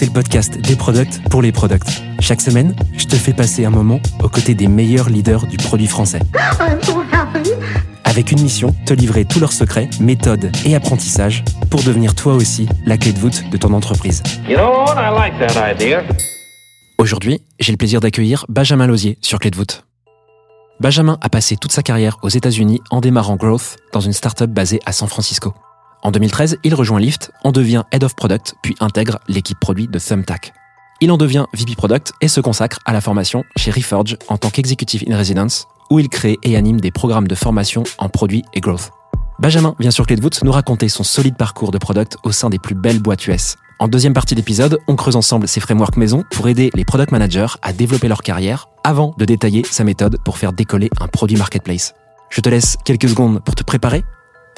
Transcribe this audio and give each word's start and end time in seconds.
c'est 0.00 0.06
le 0.06 0.12
podcast 0.12 0.58
des 0.58 0.76
products 0.76 1.20
pour 1.28 1.42
les 1.42 1.52
products. 1.52 2.00
Chaque 2.20 2.40
semaine, 2.40 2.74
je 2.96 3.04
te 3.04 3.16
fais 3.16 3.34
passer 3.34 3.66
un 3.66 3.70
moment 3.70 4.00
aux 4.22 4.30
côtés 4.30 4.54
des 4.54 4.66
meilleurs 4.66 5.10
leaders 5.10 5.46
du 5.46 5.58
produit 5.58 5.86
français. 5.86 6.20
I'm 6.58 6.82
so 6.82 7.02
happy. 7.12 7.50
Avec 8.04 8.32
une 8.32 8.40
mission, 8.40 8.74
te 8.86 8.94
livrer 8.94 9.26
tous 9.26 9.40
leurs 9.40 9.52
secrets, 9.52 9.90
méthodes 10.00 10.50
et 10.64 10.74
apprentissages 10.74 11.44
pour 11.68 11.82
devenir 11.82 12.14
toi 12.14 12.32
aussi 12.32 12.66
la 12.86 12.96
clé 12.96 13.12
de 13.12 13.18
voûte 13.18 13.50
de 13.50 13.56
ton 13.58 13.74
entreprise. 13.74 14.22
You 14.48 14.56
know 14.56 14.70
what? 14.86 14.94
I 14.96 15.12
like 15.14 15.38
that 15.38 15.70
idea. 15.70 16.02
Aujourd'hui, 16.96 17.42
j'ai 17.58 17.72
le 17.72 17.76
plaisir 17.76 18.00
d'accueillir 18.00 18.46
Benjamin 18.48 18.86
Lausier 18.86 19.18
sur 19.20 19.38
Clé 19.38 19.50
de 19.50 19.56
voûte. 19.56 19.84
Benjamin 20.80 21.18
a 21.20 21.28
passé 21.28 21.58
toute 21.58 21.72
sa 21.72 21.82
carrière 21.82 22.16
aux 22.22 22.30
États-Unis 22.30 22.80
en 22.88 23.02
démarrant 23.02 23.36
Growth 23.36 23.76
dans 23.92 24.00
une 24.00 24.14
startup 24.14 24.48
basée 24.48 24.80
à 24.86 24.92
San 24.92 25.08
Francisco. 25.08 25.52
En 26.02 26.10
2013, 26.10 26.58
il 26.64 26.74
rejoint 26.74 26.98
Lyft, 26.98 27.30
en 27.44 27.52
devient 27.52 27.82
Head 27.92 28.04
of 28.04 28.16
Product, 28.16 28.54
puis 28.62 28.74
intègre 28.80 29.18
l'équipe 29.28 29.60
produit 29.60 29.86
de 29.86 29.98
Thumbtack. 29.98 30.54
Il 31.02 31.10
en 31.12 31.18
devient 31.18 31.44
VP 31.52 31.74
Product 31.76 32.12
et 32.20 32.28
se 32.28 32.40
consacre 32.40 32.78
à 32.86 32.92
la 32.92 33.00
formation 33.00 33.44
chez 33.56 33.70
Reforge 33.70 34.16
en 34.28 34.38
tant 34.38 34.50
qu'Executive 34.50 35.04
in 35.08 35.16
Residence, 35.16 35.66
où 35.90 35.98
il 35.98 36.08
crée 36.08 36.38
et 36.42 36.56
anime 36.56 36.80
des 36.80 36.90
programmes 36.90 37.28
de 37.28 37.34
formation 37.34 37.84
en 37.98 38.08
produit 38.08 38.44
et 38.54 38.60
growth. 38.60 38.90
Benjamin 39.38 39.74
vient 39.78 39.90
sur 39.90 40.06
Clé 40.06 40.16
de 40.16 40.22
voûte 40.22 40.42
nous 40.42 40.52
raconter 40.52 40.88
son 40.88 41.02
solide 41.02 41.36
parcours 41.36 41.70
de 41.70 41.78
product 41.78 42.16
au 42.22 42.32
sein 42.32 42.50
des 42.50 42.58
plus 42.58 42.74
belles 42.74 43.00
boîtes 43.00 43.26
US. 43.26 43.56
En 43.78 43.88
deuxième 43.88 44.12
partie 44.12 44.34
d'épisode, 44.34 44.78
on 44.88 44.96
creuse 44.96 45.16
ensemble 45.16 45.48
ses 45.48 45.60
frameworks 45.60 45.96
maison 45.96 46.24
pour 46.30 46.48
aider 46.48 46.70
les 46.74 46.84
product 46.84 47.12
managers 47.12 47.46
à 47.62 47.72
développer 47.72 48.08
leur 48.08 48.22
carrière 48.22 48.68
avant 48.84 49.14
de 49.16 49.24
détailler 49.24 49.64
sa 49.64 49.84
méthode 49.84 50.18
pour 50.22 50.36
faire 50.36 50.52
décoller 50.52 50.90
un 51.00 51.08
produit 51.08 51.38
marketplace. 51.38 51.94
Je 52.28 52.40
te 52.42 52.48
laisse 52.50 52.76
quelques 52.84 53.08
secondes 53.08 53.40
pour 53.42 53.54
te 53.54 53.62
préparer 53.62 54.04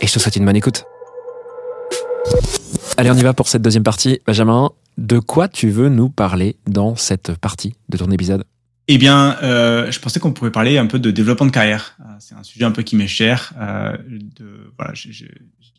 et 0.01 0.07
je 0.09 0.13
te 0.13 0.19
souhaite 0.19 0.37
une 0.37 0.45
bonne 0.45 0.57
écoute. 0.57 0.85
Allez, 3.03 3.11
on 3.11 3.17
y 3.19 3.23
va 3.25 3.35
pour 3.35 3.49
cette 3.49 3.63
deuxième 3.63 3.83
partie. 3.83 4.21
Benjamin, 4.29 4.71
de 4.97 5.19
quoi 5.19 5.49
tu 5.49 5.71
veux 5.71 5.89
nous 5.89 6.09
parler 6.09 6.55
dans 6.69 6.95
cette 6.95 7.33
partie 7.35 7.75
de 7.89 7.97
ton 7.97 8.09
épisode? 8.13 8.45
Eh 8.87 8.97
bien, 8.97 9.37
euh, 9.43 9.91
je 9.91 9.99
pensais 9.99 10.21
qu'on 10.21 10.33
pourrait 10.33 10.53
parler 10.53 10.79
un 10.79 10.87
peu 10.87 11.01
de 11.01 11.11
développement 11.11 11.47
de 11.47 11.51
carrière. 11.51 11.97
Euh, 11.99 12.05
C'est 12.21 12.37
un 12.37 12.45
sujet 12.45 12.65
un 12.65 12.71
peu 12.71 12.83
qui 12.85 12.95
m'est 12.95 13.09
cher. 13.09 13.55
Euh, 13.61 13.97
de, 14.09 14.73
voilà, 14.79 14.93
j'ai- 14.95 15.35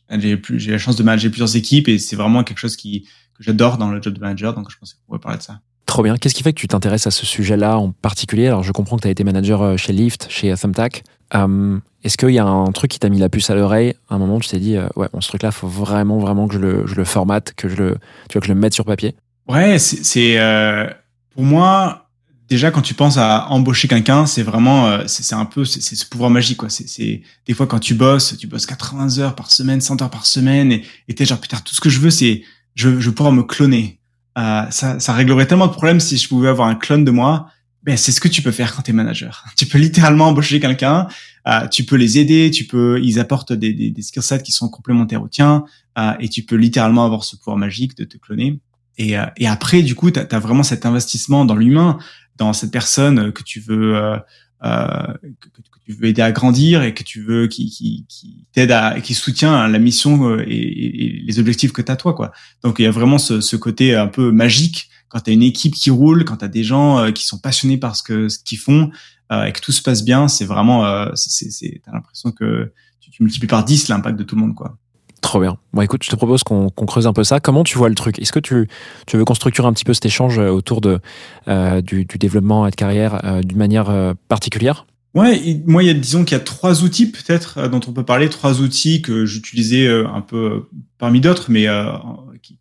la 0.09 0.77
chance 0.77 0.97
de 0.97 1.03
manager 1.03 1.31
plusieurs 1.31 1.55
équipes 1.55 1.88
et 1.88 1.97
c'est 1.97 2.17
vraiment 2.17 2.43
quelque 2.43 2.59
chose 2.59 2.75
qui, 2.75 3.03
que 3.37 3.41
j'adore 3.43 3.77
dans 3.77 3.89
le 3.89 4.02
job 4.02 4.13
de 4.13 4.19
manager. 4.19 4.53
Donc, 4.53 4.69
je 4.69 4.77
pensais 4.77 4.95
qu'on 4.95 5.05
pourrait 5.08 5.19
parler 5.19 5.37
de 5.37 5.43
ça. 5.43 5.61
Trop 5.85 6.03
bien. 6.03 6.17
Qu'est-ce 6.17 6.35
qui 6.35 6.43
fait 6.43 6.52
que 6.52 6.59
tu 6.59 6.67
t'intéresses 6.67 7.08
à 7.08 7.11
ce 7.11 7.25
sujet-là 7.25 7.77
en 7.77 7.91
particulier? 7.93 8.47
Alors, 8.47 8.63
je 8.63 8.73
comprends 8.73 8.97
que 8.97 9.03
tu 9.03 9.08
as 9.08 9.11
été 9.11 9.23
manager 9.23 9.77
chez 9.80 9.93
Lyft, 9.93 10.27
chez 10.30 10.53
Thumbtack. 10.55 11.03
Euh, 11.36 11.80
Est-ce 12.03 12.17
qu'il 12.17 12.31
y 12.31 12.39
a 12.39 12.45
un 12.45 12.72
truc 12.72 12.92
qui 12.92 13.00
t'a 13.00 13.09
mis 13.09 13.20
la 13.20 13.30
puce 13.30 13.50
à 13.50 13.56
l'oreille 13.56 13.95
À 14.09 14.16
un 14.16 14.17
moment, 14.17 14.39
tu 14.39 14.50
t'es 14.50 14.59
dit, 14.59 14.78
euh, 14.78 14.88
ouais, 14.95 15.08
bon, 15.12 15.22
ce 15.22 15.28
truc-là, 15.30 15.52
faut 15.52 15.67
vraiment, 15.67 16.20
vraiment 16.20 16.48
que 16.48 16.56
je 16.56 16.59
le, 16.59 16.88
je 16.88 16.95
le 16.95 17.03
formate, 17.03 17.53
que 17.56 17.70
je 17.70 17.76
le, 17.76 17.98
tu 18.30 18.34
vois, 18.34 18.42
que 18.42 18.48
je 18.48 18.53
le 18.53 18.59
mette 18.59 18.73
sur 18.73 18.86
papier? 18.86 19.16
Ouais, 19.48 19.78
c'est 19.80 20.39
euh, 20.39 20.89
pour 21.34 21.44
moi 21.44 22.04
déjà 22.50 22.72
quand 22.72 22.81
tu 22.81 22.94
penses 22.94 23.17
à 23.17 23.48
embaucher 23.50 23.88
quelqu'un, 23.88 24.26
c'est 24.26 24.44
vraiment 24.44 24.88
euh, 24.88 25.04
c'est 25.08 25.36
un 25.36 25.45
peu 25.45 25.66
c'est 25.66 25.81
ce 25.81 26.06
pouvoir 26.06 26.30
magique 26.30 26.58
quoi. 26.58 26.70
C'est 26.70 27.22
des 27.48 27.54
fois 27.54 27.67
quand 27.67 27.80
tu 27.80 27.93
bosses, 27.93 28.38
tu 28.38 28.48
bosses 28.48 28.66
80 28.66 29.20
heures 29.20 29.36
par 29.36 29.52
semaine, 29.52 29.82
100 29.82 30.02
heures 30.02 30.10
par 30.10 30.26
semaine 30.26 30.80
et 31.08 31.16
t'es 31.16 31.26
genre 31.26 31.39
putain 31.39 31.58
tout 31.58 31.73
ce 31.73 31.82
que 31.82 31.89
je 31.89 31.99
veux 31.99 32.11
c'est 32.11 32.43
je 32.76 32.99
je 32.99 33.10
pouvoir 33.10 33.33
me 33.33 33.43
cloner. 33.43 33.99
Euh, 34.38 34.64
ça 34.70 34.99
ça 34.99 35.14
réglerait 35.14 35.48
tellement 35.48 35.67
de 35.67 35.73
problèmes 35.73 35.99
si 35.99 36.17
je 36.17 36.27
pouvais 36.27 36.49
avoir 36.49 36.67
un 36.67 36.76
clone 36.76 37.04
de 37.04 37.11
moi. 37.11 37.48
Ben 37.83 37.98
c'est 37.98 38.11
ce 38.14 38.21
que 38.21 38.30
tu 38.30 38.42
peux 38.42 38.52
faire 38.52 38.76
quand 38.76 38.82
t'es 38.82 38.94
manager. 38.94 39.44
Tu 39.58 39.66
peux 39.66 39.77
littéralement 39.77 40.27
embaucher 40.27 40.60
quelqu'un, 40.60 41.08
euh, 41.48 41.67
tu 41.67 41.83
peux 41.83 41.98
les 41.98 42.17
aider, 42.17 42.49
tu 42.49 42.66
peux 42.66 42.99
ils 43.04 43.20
apportent 43.20 43.54
des 43.54 43.73
des, 43.73 43.92
des 43.92 44.02
skill 44.02 44.23
sets 44.23 44.42
qui 44.42 44.54
sont 44.54 44.70
complémentaires 44.70 45.21
aux 45.21 45.27
tiens 45.27 45.66
euh, 45.98 46.14
et 46.20 46.30
tu 46.30 46.43
peux 46.43 46.55
littéralement 46.55 47.05
avoir 47.05 47.23
ce 47.23 47.36
pouvoir 47.36 47.58
magique 47.58 47.98
de 47.98 48.05
te 48.05 48.17
cloner. 48.17 48.60
Et, 48.98 49.17
euh, 49.17 49.26
et 49.38 49.48
après, 49.48 49.82
du 49.82 49.95
coup, 49.95 50.11
tu 50.11 50.20
as, 50.20 50.39
vraiment 50.39 50.64
cet 50.64 50.86
investissement 50.86 51.45
dans 51.45 51.55
l'humain, 51.55 51.98
dans 52.38 52.54
cette 52.54 52.72
personne 52.72 53.32
que 53.32 53.43
tu 53.43 53.60
veux 53.60 53.95
euh, 53.95 54.17
euh, 54.64 55.14
que, 55.42 55.49
que 55.49 55.80
tu 55.86 55.92
veux 55.92 56.05
aider 56.05 56.22
à 56.22 56.32
grandir 56.32 56.83
et 56.83 56.93
que 56.93 57.04
tu 57.04 57.22
veux 57.22 57.48
qui, 57.48 57.70
qui, 57.70 58.05
qui 58.08 58.45
t'aide 58.54 58.72
à 58.72 59.02
qui 59.02 59.14
soutient 59.14 59.67
la 59.67 59.80
mission 59.80 60.30
euh, 60.30 60.45
et 60.48 61.22
les 61.26 61.39
objectifs 61.39 61.73
que 61.73 61.82
tu 61.82 61.92
as 61.92 61.98
toi 61.98 62.14
quoi. 62.14 62.32
Donc 62.64 62.80
il 62.80 62.83
y 62.83 62.86
a 62.86 62.92
vraiment 62.92 63.17
ce, 63.17 63.42
ce 63.42 63.58
côté 63.58 63.93
un 63.93 64.08
peu 64.08 64.32
magique 64.32 64.89
quand 65.13 65.21
tu 65.21 65.29
as 65.29 65.33
une 65.33 65.43
équipe 65.43 65.75
qui 65.75 65.91
roule, 65.91 66.25
quand 66.25 66.37
tu 66.37 66.45
as 66.45 66.49
des 66.49 66.63
gens 66.63 66.97
euh, 66.97 67.11
qui 67.11 67.23
sont 67.23 67.37
passionnés 67.37 67.77
par 67.77 67.95
ce 67.95 68.01
que 68.01 68.29
ce 68.29 68.39
qu'ils 68.39 68.57
font 68.57 68.89
euh, 69.31 69.45
et 69.45 69.51
que 69.51 69.61
tout 69.61 69.71
se 69.71 69.83
passe 69.83 70.03
bien, 70.03 70.27
c'est 70.27 70.45
vraiment 70.45 70.85
euh, 70.85 71.05
c'est 71.13 71.51
c'est 71.51 71.81
t'as 71.85 71.91
l'impression 71.91 72.31
que 72.31 72.73
tu, 72.99 73.11
tu 73.11 73.21
multiplies 73.21 73.47
par 73.47 73.63
10 73.63 73.89
l'impact 73.89 74.17
de 74.17 74.23
tout 74.23 74.35
le 74.35 74.41
monde 74.41 74.55
quoi. 74.55 74.75
Trop 75.21 75.39
bien. 75.39 75.57
Bon, 75.71 75.81
écoute, 75.81 76.03
je 76.03 76.09
te 76.09 76.15
propose 76.15 76.43
qu'on 76.43 76.69
qu'on 76.69 76.85
creuse 76.85 77.07
un 77.07 77.13
peu 77.13 77.23
ça. 77.23 77.39
Comment 77.39 77.63
tu 77.63 77.77
vois 77.77 77.89
le 77.89 77.95
truc? 77.95 78.19
Est-ce 78.19 78.33
que 78.33 78.39
tu, 78.39 78.67
tu 79.05 79.17
veux 79.17 79.23
qu'on 79.23 79.35
structure 79.35 79.65
un 79.65 79.71
petit 79.71 79.85
peu 79.85 79.93
cet 79.93 80.05
échange 80.05 80.37
autour 80.37 80.81
de, 80.81 80.99
euh, 81.47 81.81
du, 81.81 82.05
du 82.05 82.17
développement 82.17 82.67
et 82.67 82.71
de 82.71 82.75
carrière 82.75 83.23
euh, 83.23 83.41
d'une 83.41 83.57
manière 83.57 83.89
euh, 83.89 84.13
particulière? 84.27 84.85
Ouais, 85.13 85.39
et 85.47 85.63
moi, 85.65 85.83
il 85.83 85.85
y 85.85 85.89
a, 85.89 85.93
disons 85.93 86.25
qu'il 86.25 86.35
y 86.35 86.41
a 86.41 86.43
trois 86.43 86.83
outils 86.83 87.09
peut-être 87.09 87.69
dont 87.69 87.80
on 87.87 87.93
peut 87.93 88.03
parler, 88.03 88.30
trois 88.30 88.61
outils 88.61 89.01
que 89.03 89.25
j'utilisais 89.25 89.87
un 89.87 90.21
peu 90.21 90.67
parmi 90.97 91.21
d'autres, 91.21 91.51
mais 91.51 91.67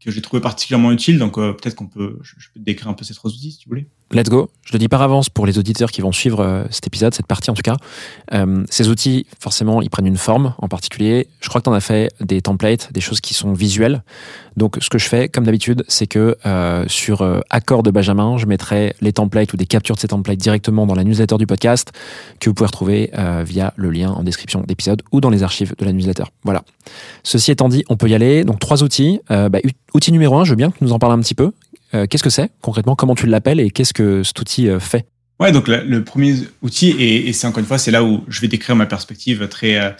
que 0.05 0.11
j'ai 0.11 0.23
trouvé 0.23 0.41
particulièrement 0.41 0.93
utiles. 0.93 1.19
Donc 1.19 1.39
euh, 1.39 1.53
peut-être 1.53 1.75
qu'on 1.75 1.87
peut, 1.87 2.19
je, 2.23 2.35
peux 2.53 2.61
décrire 2.61 2.89
un 2.89 2.95
peu 2.95 3.05
ces 3.05 3.15
trois 3.15 3.31
outils 3.31 3.53
si 3.53 3.59
tu 3.59 3.69
voulais. 3.69 3.87
Let's 4.13 4.29
go. 4.29 4.51
Je 4.65 4.75
le 4.75 4.79
dis 4.79 4.89
par 4.89 5.01
avance 5.01 5.31
pour 5.31 5.47
les 5.47 5.59
auditeurs 5.59 5.91
qui 5.91 6.03
vont 6.03 6.13
suivre 6.13 6.41
euh, 6.41 6.65
cet 6.71 6.87
épisode, 6.87 7.15
cette 7.15 7.27
partie 7.27 7.51
en 7.51 7.55
tout 7.55 7.63
cas. 7.63 7.77
Euh, 8.35 8.65
ces 8.69 8.89
outils, 8.89 9.27
forcément, 9.41 9.81
ils 9.81 9.89
prennent 9.89 10.07
une 10.07 10.19
forme 10.19 10.55
en 10.59 10.69
particulier. 10.69 11.29
Je 11.41 11.49
crois 11.49 11.61
que 11.61 11.65
tu 11.65 11.71
en 11.71 11.75
as 11.75 11.81
fait 11.81 12.13
des 12.21 12.43
templates, 12.43 12.93
des 12.93 13.01
choses 13.01 13.21
qui 13.21 13.33
sont 13.33 13.55
visuelles. 13.55 14.03
Donc, 14.57 14.77
ce 14.83 14.91
que 14.91 14.99
je 14.99 15.09
fais, 15.09 15.31
comme 15.31 15.45
d'habitude, 15.45 15.83
c'est 15.89 16.07
que 16.07 16.37
sur 16.87 17.43
accord 17.49 17.83
de 17.83 17.91
Benjamin, 17.91 18.37
je 18.37 18.45
mettrai 18.45 18.95
les 19.01 19.15
templates 19.15 19.55
ou 19.55 19.57
des 19.57 19.65
captures 19.65 19.95
de 19.95 20.01
ces 20.01 20.09
templates 20.09 20.37
directement 20.37 20.87
dans 20.87 20.95
la 20.95 21.05
newsletter 21.05 21.39
du 21.39 21.47
podcast 21.47 21.91
que 22.39 22.51
vous 22.51 22.55
pouvez 22.55 22.67
retrouver 22.67 23.11
via 23.47 23.73
le 23.77 23.89
lien 23.89 24.11
en 24.11 24.23
description 24.25 24.61
d'épisode 24.61 25.01
ou 25.11 25.23
dans 25.23 25.31
les 25.31 25.43
archives 25.43 25.75
de 25.79 25.85
la 25.87 25.93
newsletter. 25.93 26.25
Voilà. 26.45 26.65
Ceci 27.23 27.51
étant 27.51 27.71
dit, 27.71 27.83
on 27.89 27.97
peut 27.97 28.11
y 28.11 28.15
aller. 28.15 28.45
Donc, 28.45 28.59
trois 28.59 28.83
outils. 28.83 29.21
Bah, 29.31 29.59
outil 29.95 30.13
numéro 30.13 30.37
un, 30.39 30.45
je 30.45 30.51
veux 30.51 30.57
bien 30.57 30.71
que 30.71 30.79
tu 30.79 30.85
nous 30.85 30.93
en 30.93 30.99
parles 30.99 31.13
un 31.13 31.21
petit 31.21 31.35
peu. 31.35 31.53
Euh, 31.95 32.07
qu'est-ce 32.07 32.23
que 32.23 32.31
c'est 32.31 32.51
concrètement 32.61 32.97
Comment 32.97 33.15
tu 33.15 33.27
l'appelles 33.27 33.61
et 33.61 33.71
qu'est-ce 33.71 33.93
que 33.93 34.23
cet 34.23 34.41
outil 34.41 34.69
euh, 34.69 34.81
fait? 34.81 35.07
Ouais, 35.41 35.53
donc 35.53 35.69
le, 35.69 36.05
premier 36.05 36.37
outil, 36.63 36.91
et, 36.91 37.33
c'est 37.33 37.47
encore 37.47 37.59
une 37.59 37.67
fois, 37.67 37.79
c'est 37.79 37.91
là 37.91 38.05
où 38.05 38.25
je 38.29 38.41
vais 38.41 38.49
décrire 38.49 38.77
ma 38.77 38.87
perspective 38.87 39.49
très 39.49 39.77
euh, 39.77 39.91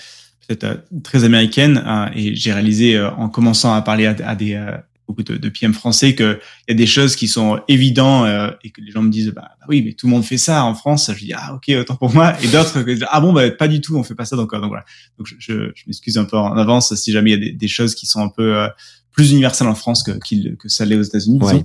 peut-être 0.47 0.85
très 1.03 1.25
américaine. 1.25 1.83
hein, 1.85 2.11
et 2.15 2.35
j'ai 2.35 2.53
réalisé 2.53 3.01
en 3.01 3.29
commençant 3.29 3.75
à 3.75 3.83
parler 3.83 4.07
à, 4.07 4.35
des 4.37 4.61
beaucoup 5.09 5.25
de, 5.25 5.49
PM 5.49 5.75
français 5.75 6.15
qu'il 6.15 6.39
y 6.69 6.73
a 6.73 6.75
des 6.75 6.87
choses 6.87 7.17
qui 7.17 7.27
sont 7.27 7.61
évidentes 7.67 8.55
et 8.63 8.71
que 8.71 8.81
les 8.81 8.93
gens 8.93 9.03
me 9.03 9.11
disent 9.11 9.33
bah, 9.35 9.51
bah 9.59 9.67
oui, 9.69 9.83
mais 9.85 9.95
tout 9.95 10.07
le 10.07 10.13
monde 10.13 10.25
fait 10.25 10.39
ça 10.39 10.65
en 10.65 10.75
France. 10.75 11.11
Je 11.13 11.25
dis 11.25 11.33
ah 11.35 11.55
ok, 11.55 11.75
autant 11.81 11.97
pour 11.97 12.15
moi. 12.15 12.35
Et 12.43 12.47
d'autres 12.47 12.79
ah 13.11 13.21
bon 13.21 13.33
bah 13.33 13.51
pas 13.51 13.67
du 13.67 13.81
tout, 13.81 13.97
on 13.97 14.05
fait 14.05 14.15
pas 14.15 14.25
ça 14.25 14.37
donc, 14.37 14.53
donc 14.53 14.69
voilà. 14.69 14.85
Donc 15.19 15.27
je, 15.39 15.73
m'excuse 15.89 16.19
un 16.19 16.25
peu 16.25 16.37
en 16.37 16.57
avance 16.57 16.95
si 16.95 17.11
jamais 17.11 17.33
il 17.33 17.45
y 17.45 17.49
a 17.49 17.53
des, 17.53 17.69
choses 17.69 17.97
qui 17.97 18.07
sont 18.07 18.21
un 18.21 18.29
peu 18.29 18.69
plus 19.13 19.31
universelles 19.33 19.69
en 19.69 19.75
France 19.75 20.03
que 20.03 20.13
qu'il- 20.19 20.57
que 20.59 20.69
ça 20.69 20.85
l'est 20.85 20.97
aux 20.97 21.03
États-Unis. 21.03 21.39
Ouais. 21.43 21.65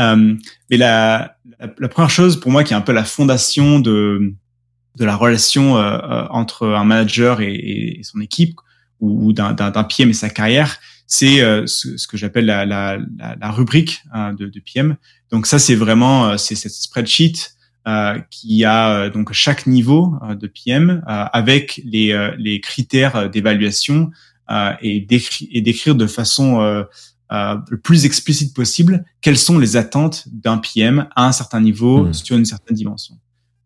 Euh, 0.00 0.34
mais 0.70 0.76
la, 0.76 1.36
la, 1.58 1.68
la 1.78 1.88
première 1.88 2.10
chose 2.10 2.38
pour 2.38 2.50
moi 2.52 2.64
qui 2.64 2.72
est 2.74 2.76
un 2.76 2.80
peu 2.82 2.92
la 2.92 3.04
fondation 3.04 3.80
de, 3.80 4.34
de 4.98 5.04
la 5.04 5.16
relation 5.16 5.76
euh, 5.78 5.98
euh, 5.98 6.26
entre 6.30 6.66
un 6.68 6.84
manager 6.84 7.40
et, 7.40 7.54
et 7.54 8.00
son 8.02 8.20
équipe 8.20 8.56
ou, 9.00 9.26
ou 9.28 9.32
d'un, 9.32 9.52
d'un, 9.52 9.70
d'un 9.70 9.84
PM 9.84 10.10
et 10.10 10.14
sa 10.14 10.28
carrière, 10.30 10.78
c'est 11.06 11.40
euh, 11.40 11.66
ce, 11.66 11.96
ce 11.96 12.06
que 12.06 12.16
j'appelle 12.16 12.46
la, 12.46 12.64
la, 12.66 12.98
la, 13.40 13.50
rubrique 13.50 14.02
hein, 14.12 14.32
de, 14.34 14.46
de 14.46 14.60
PM. 14.60 14.96
Donc 15.30 15.46
ça, 15.46 15.58
c'est 15.58 15.74
vraiment 15.74 16.28
euh, 16.28 16.36
c'est 16.36 16.54
cette 16.56 16.72
spreadsheet 16.72 17.52
euh, 17.88 18.18
qui 18.30 18.64
a 18.64 19.08
donc 19.10 19.32
chaque 19.32 19.66
niveau 19.66 20.14
euh, 20.28 20.34
de 20.34 20.46
PM 20.48 21.02
euh, 21.08 21.24
avec 21.32 21.80
les, 21.84 22.12
euh, 22.12 22.32
les 22.38 22.60
critères 22.60 23.30
d'évaluation 23.30 24.10
et, 24.80 25.00
d'écri- 25.00 25.48
et 25.52 25.60
d'écrire 25.60 25.94
de 25.94 26.06
façon 26.06 26.60
euh, 26.60 26.84
euh, 27.32 27.56
le 27.70 27.78
plus 27.78 28.04
explicite 28.04 28.54
possible 28.54 29.04
quelles 29.20 29.38
sont 29.38 29.58
les 29.58 29.76
attentes 29.76 30.24
d'un 30.30 30.58
PM 30.58 31.08
à 31.16 31.26
un 31.26 31.32
certain 31.32 31.60
niveau 31.60 32.04
Mhm. 32.04 32.12
sur 32.14 32.36
une 32.36 32.44
certaine 32.44 32.76
dimension. 32.76 33.16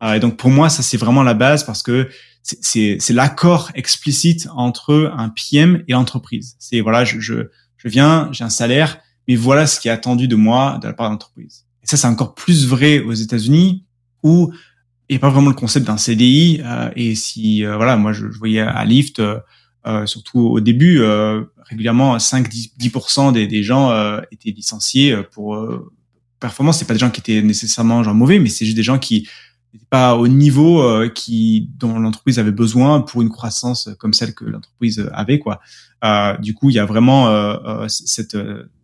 Euh, 0.03 0.13
et 0.13 0.19
donc 0.19 0.37
pour 0.37 0.49
moi, 0.49 0.69
ça 0.69 0.81
c'est 0.81 0.97
vraiment 0.97 1.21
la 1.23 1.35
base 1.35 1.63
parce 1.63 1.83
que 1.83 2.09
c'est- 2.41 2.57
c'est 2.61 2.97
c'est 2.99 3.13
l'accord 3.13 3.69
explicite 3.75 4.47
entre 4.55 5.13
un 5.15 5.29
PM 5.29 5.83
et 5.87 5.91
l'entreprise. 5.93 6.55
C'est 6.57 6.81
voilà, 6.81 7.05
je, 7.05 7.19
je, 7.19 7.35
je 7.77 7.87
viens, 7.87 8.29
j'ai 8.31 8.43
un 8.43 8.49
salaire, 8.49 8.97
mais 9.27 9.35
voilà 9.35 9.67
ce 9.67 9.79
qui 9.79 9.87
est 9.89 9.91
attendu 9.91 10.27
de 10.27 10.35
moi 10.35 10.79
de 10.81 10.87
la 10.87 10.93
part 10.93 11.07
de 11.09 11.13
l'entreprise. 11.13 11.65
Et 11.83 11.87
ça, 11.87 11.97
c'est 11.97 12.07
encore 12.07 12.33
plus 12.33 12.65
vrai 12.67 12.99
aux 12.99 13.13
États-Unis 13.13 13.85
où 14.23 14.51
il 15.09 15.13
n'y 15.13 15.17
a 15.17 15.19
pas 15.19 15.29
vraiment 15.29 15.49
le 15.49 15.55
concept 15.55 15.85
d'un 15.85 15.97
CDI. 15.97 16.61
euh, 16.63 16.89
et 16.95 17.13
si, 17.15 17.63
euh, 17.65 17.75
voilà, 17.75 17.95
moi, 17.97 18.11
je, 18.13 18.31
je 18.31 18.37
voyais 18.39 18.61
à 18.61 18.83
Lyft, 18.85 19.19
euh, 19.19 19.39
euh, 19.87 20.05
surtout 20.05 20.39
au 20.39 20.59
début, 20.59 20.99
euh, 21.01 21.43
régulièrement, 21.63 22.17
5-10% 22.17 23.33
des, 23.33 23.47
des 23.47 23.63
gens 23.63 23.91
euh, 23.91 24.21
étaient 24.31 24.51
licenciés 24.51 25.13
euh, 25.13 25.23
pour 25.23 25.55
euh, 25.55 25.91
performance. 26.39 26.79
C'est 26.79 26.85
pas 26.85 26.93
des 26.93 26.99
gens 26.99 27.09
qui 27.09 27.21
étaient 27.21 27.41
nécessairement 27.41 28.03
genre 28.03 28.13
mauvais, 28.13 28.39
mais 28.39 28.49
c'est 28.49 28.65
juste 28.65 28.77
des 28.77 28.83
gens 28.83 28.99
qui 28.99 29.27
n'étaient 29.73 29.87
pas 29.89 30.15
au 30.15 30.27
niveau 30.27 30.83
euh, 30.83 31.09
qui 31.09 31.69
dont 31.79 31.97
l'entreprise 31.97 32.37
avait 32.37 32.51
besoin 32.51 33.01
pour 33.01 33.21
une 33.21 33.29
croissance 33.29 33.89
comme 33.99 34.13
celle 34.13 34.35
que 34.35 34.45
l'entreprise 34.45 35.09
avait, 35.13 35.39
quoi. 35.39 35.61
Du 36.39 36.53
coup, 36.53 36.69
il 36.69 36.75
y 36.75 36.79
a 36.79 36.85
vraiment 36.85 37.27
cette, 37.87 38.35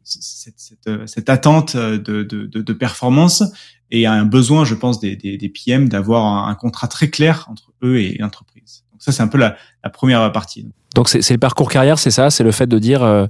cette, 0.03 0.53
cette, 0.59 1.07
cette 1.07 1.29
attente 1.29 1.75
de, 1.75 1.97
de, 1.97 2.45
de, 2.45 2.73
performance 2.73 3.43
et 3.89 4.05
un 4.05 4.23
besoin, 4.23 4.65
je 4.65 4.75
pense, 4.75 4.99
des, 4.99 5.15
des, 5.15 5.35
des 5.37 5.49
PM 5.49 5.89
d'avoir 5.89 6.47
un 6.47 6.53
contrat 6.53 6.87
très 6.87 7.09
clair 7.09 7.47
entre 7.49 7.73
eux 7.81 7.97
et 7.99 8.17
l'entreprise. 8.19 8.56
Donc 8.97 9.03
ça, 9.03 9.11
c'est 9.11 9.21
un 9.21 9.27
peu 9.27 9.37
la, 9.37 9.55
la 9.83 9.91
première 9.91 10.31
partie. 10.31 10.67
Donc 10.95 11.09
c'est 11.09 11.29
le 11.29 11.37
parcours 11.37 11.69
carrière, 11.69 11.99
c'est 11.99 12.09
ça? 12.09 12.31
C'est 12.31 12.43
le 12.43 12.51
fait 12.51 12.65
de 12.65 12.79
dire, 12.79 13.03
euh, 13.03 13.27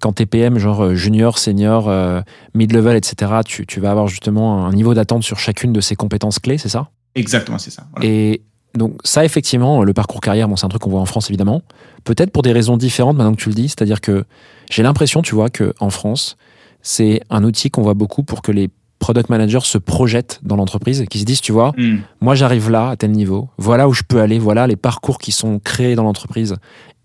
quand 0.00 0.14
t'es 0.14 0.24
PM, 0.24 0.58
genre 0.58 0.84
euh, 0.84 0.94
junior, 0.94 1.36
senior, 1.36 1.90
euh, 1.90 2.22
mid-level, 2.54 2.96
etc., 2.96 3.32
tu, 3.44 3.66
tu 3.66 3.78
vas 3.78 3.90
avoir 3.90 4.08
justement 4.08 4.64
un 4.64 4.72
niveau 4.72 4.94
d'attente 4.94 5.22
sur 5.22 5.38
chacune 5.38 5.74
de 5.74 5.82
ces 5.82 5.96
compétences 5.96 6.38
clés, 6.38 6.56
c'est 6.56 6.70
ça? 6.70 6.88
Exactement, 7.14 7.58
c'est 7.58 7.70
ça. 7.70 7.84
Voilà. 7.92 8.08
Et 8.08 8.40
donc 8.74 8.94
ça, 9.04 9.26
effectivement, 9.26 9.84
le 9.84 9.92
parcours 9.92 10.22
carrière, 10.22 10.48
bon, 10.48 10.56
c'est 10.56 10.64
un 10.64 10.70
truc 10.70 10.80
qu'on 10.80 10.90
voit 10.90 11.00
en 11.00 11.06
France, 11.06 11.28
évidemment. 11.28 11.60
Peut-être 12.04 12.30
pour 12.30 12.42
des 12.42 12.52
raisons 12.52 12.78
différentes 12.78 13.18
maintenant 13.18 13.34
que 13.34 13.42
tu 13.42 13.50
le 13.50 13.54
dis. 13.54 13.68
C'est-à-dire 13.68 14.00
que 14.00 14.24
j'ai 14.70 14.82
l'impression, 14.82 15.20
tu 15.20 15.34
vois, 15.34 15.50
qu'en 15.50 15.90
France, 15.90 16.38
c'est 16.80 17.20
un 17.28 17.44
outil 17.44 17.70
qu'on 17.70 17.82
voit 17.82 17.92
beaucoup 17.92 18.22
pour 18.22 18.40
que 18.40 18.52
les 18.52 18.70
product 19.00 19.28
managers 19.30 19.60
se 19.64 19.78
projettent 19.78 20.38
dans 20.44 20.54
l'entreprise 20.56 21.04
qui 21.10 21.18
se 21.18 21.24
disent, 21.24 21.40
tu 21.40 21.50
vois, 21.52 21.72
Hmm. 21.76 21.98
moi 22.20 22.34
j'arrive 22.36 22.70
là 22.70 22.90
à 22.90 22.96
tel 22.96 23.10
niveau, 23.10 23.48
voilà 23.58 23.88
où 23.88 23.92
je 23.92 24.02
peux 24.06 24.20
aller, 24.20 24.38
voilà 24.38 24.66
les 24.68 24.76
parcours 24.76 25.18
qui 25.18 25.32
sont 25.32 25.58
créés 25.58 25.96
dans 25.96 26.04
l'entreprise 26.04 26.54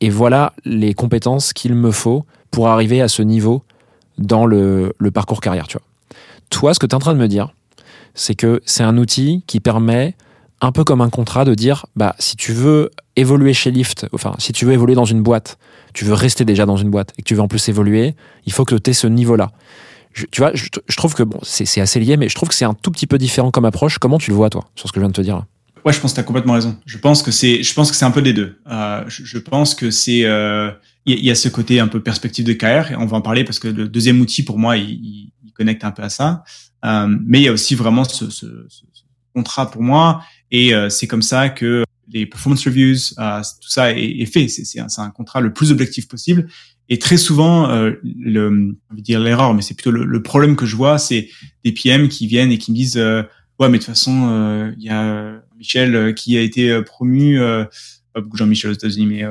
et 0.01 0.09
voilà 0.09 0.53
les 0.65 0.93
compétences 0.93 1.51
qu'il 1.53 1.73
me 1.73 1.89
faut 1.91 2.25
pour 2.51 2.67
arriver 2.67 3.01
à 3.01 3.07
ce 3.07 3.23
niveau 3.23 3.63
dans 4.17 4.45
le, 4.45 4.93
le 4.97 5.11
parcours 5.11 5.41
carrière, 5.41 5.67
tu 5.67 5.77
vois. 5.77 5.85
Toi, 6.51 6.73
ce 6.73 6.79
que 6.79 6.85
tu 6.85 6.91
es 6.91 6.95
en 6.95 6.99
train 6.99 7.13
de 7.13 7.19
me 7.19 7.27
dire, 7.27 7.53
c'est 8.13 8.35
que 8.35 8.61
c'est 8.65 8.83
un 8.83 8.97
outil 8.97 9.43
qui 9.47 9.59
permet, 9.59 10.15
un 10.61 10.71
peu 10.71 10.83
comme 10.83 11.01
un 11.01 11.09
contrat, 11.09 11.43
de 11.43 11.53
dire, 11.55 11.85
bah, 11.95 12.15
si 12.19 12.35
tu 12.37 12.53
veux 12.53 12.91
évoluer 13.15 13.53
chez 13.53 13.71
Lyft, 13.71 14.07
enfin, 14.13 14.35
si 14.37 14.53
tu 14.53 14.65
veux 14.65 14.73
évoluer 14.73 14.95
dans 14.95 15.05
une 15.05 15.21
boîte, 15.21 15.57
tu 15.93 16.05
veux 16.05 16.13
rester 16.13 16.45
déjà 16.45 16.65
dans 16.65 16.77
une 16.77 16.89
boîte 16.89 17.13
et 17.17 17.21
que 17.23 17.27
tu 17.27 17.35
veux 17.35 17.41
en 17.41 17.47
plus 17.47 17.67
évoluer, 17.67 18.15
il 18.45 18.51
faut 18.53 18.63
que 18.65 18.75
tu 18.75 18.89
aies 18.89 18.93
ce 18.93 19.07
niveau-là. 19.07 19.51
Je- 20.15 20.25
tu 20.31 20.39
vois, 20.41 20.51
je, 20.55 20.65
je 20.87 20.95
trouve 20.95 21.13
que 21.13 21.23
bon, 21.23 21.39
c'est 21.43 21.81
assez 21.81 21.99
lié, 21.99 22.15
mais 22.17 22.29
je 22.29 22.35
trouve 22.35 22.47
que 22.49 22.55
c'est 22.55 22.65
un 22.65 22.73
tout 22.73 22.89
petit 22.89 23.05
peu 23.05 23.17
différent 23.17 23.51
comme 23.51 23.65
approche. 23.65 23.97
Comment 23.99 24.17
tu 24.17 24.31
le 24.31 24.35
vois, 24.37 24.49
toi, 24.49 24.65
sur 24.75 24.87
ce 24.87 24.93
que 24.93 24.99
je 24.99 25.01
viens 25.01 25.09
de 25.09 25.13
te 25.13 25.21
dire? 25.21 25.45
Ouais, 25.83 25.93
je 25.93 25.99
pense 25.99 26.11
que 26.13 26.15
tu 26.15 26.19
as 26.21 26.23
complètement 26.23 26.53
raison. 26.53 26.77
Je 26.85 26.97
pense 26.97 27.21
que 27.21 27.29
c'est, 27.31 27.61
je 27.61 27.73
pense 27.73 27.91
que 27.91 27.97
c'est 27.97 28.05
un 28.05 28.11
peu 28.11 28.21
des 28.21 28.33
deux. 28.33 28.59
Euh, 28.71 29.03
je, 29.07 29.23
je 29.25 29.37
pense 29.37 29.75
que 29.75 29.91
c'est, 29.91 30.23
euh, 30.25 30.71
il 31.05 31.13
y, 31.13 31.15
a- 31.17 31.19
il 31.19 31.25
y 31.25 31.31
a 31.31 31.35
ce 31.35 31.49
côté 31.49 31.79
un 31.79 31.87
peu 31.87 32.01
perspective 32.01 32.45
de 32.45 32.53
carrière 32.53 32.91
et 32.91 32.95
on 32.95 33.05
va 33.05 33.17
en 33.17 33.21
parler 33.21 33.43
parce 33.43 33.59
que 33.59 33.67
le 33.67 33.87
deuxième 33.87 34.19
outil 34.21 34.41
pour 34.43 34.57
moi, 34.57 34.77
il, 34.77 34.89
il- 34.89 35.31
connecte 35.53 35.85
un 35.85 35.91
peu 35.91 36.03
à 36.03 36.09
ça. 36.09 36.43
Euh, 36.83 37.07
mais 37.25 37.39
il 37.39 37.43
y 37.43 37.47
a 37.47 37.51
aussi 37.53 37.75
vraiment 37.75 38.03
ce, 38.03 38.29
ce, 38.29 38.45
ce- 38.67 38.83
contrat 39.33 39.69
pour 39.71 39.81
moi 39.83 40.21
et 40.51 40.73
euh, 40.73 40.89
c'est 40.89 41.07
comme 41.07 41.21
ça 41.21 41.47
que 41.49 41.83
les 42.11 42.25
performance 42.25 42.65
reviews, 42.65 42.97
euh, 43.19 43.41
tout 43.61 43.69
ça 43.69 43.91
est, 43.93 44.03
est 44.19 44.25
fait. 44.25 44.47
C'est, 44.49 44.79
un, 44.79 44.89
c'est 44.89 44.99
un 45.01 45.09
contrat 45.11 45.39
le 45.41 45.53
plus 45.53 45.71
objectif 45.71 46.07
possible. 46.09 46.47
Et 46.89 46.99
très 46.99 47.17
souvent, 47.17 47.69
euh, 47.69 47.91
le, 48.03 48.75
va 48.91 49.01
dire 49.01 49.19
l'erreur, 49.19 49.53
mais 49.53 49.61
c'est 49.61 49.73
plutôt 49.73 49.91
le, 49.91 50.05
le 50.05 50.21
problème 50.21 50.55
que 50.55 50.65
je 50.65 50.75
vois, 50.75 50.97
c'est 50.99 51.29
des 51.63 51.71
PM 51.71 52.07
qui 52.09 52.27
viennent 52.27 52.51
et 52.51 52.57
qui 52.57 52.71
me 52.71 52.75
disent 52.75 52.97
euh, 52.97 53.23
ouais, 53.59 53.69
mais 53.69 53.77
de 53.79 53.83
toute 53.83 53.87
façon, 53.87 54.27
euh, 54.29 54.71
il 54.77 54.83
y 54.83 54.89
a 54.89 55.41
Michel 55.57 55.95
euh, 55.95 56.13
qui 56.13 56.37
a 56.37 56.41
été 56.41 56.69
euh, 56.69 56.83
promu, 56.83 57.39
pas 58.13 58.21
Jean-Michel 58.35 58.71
aux 58.71 58.73
États-Unis, 58.75 59.07
mais 59.07 59.23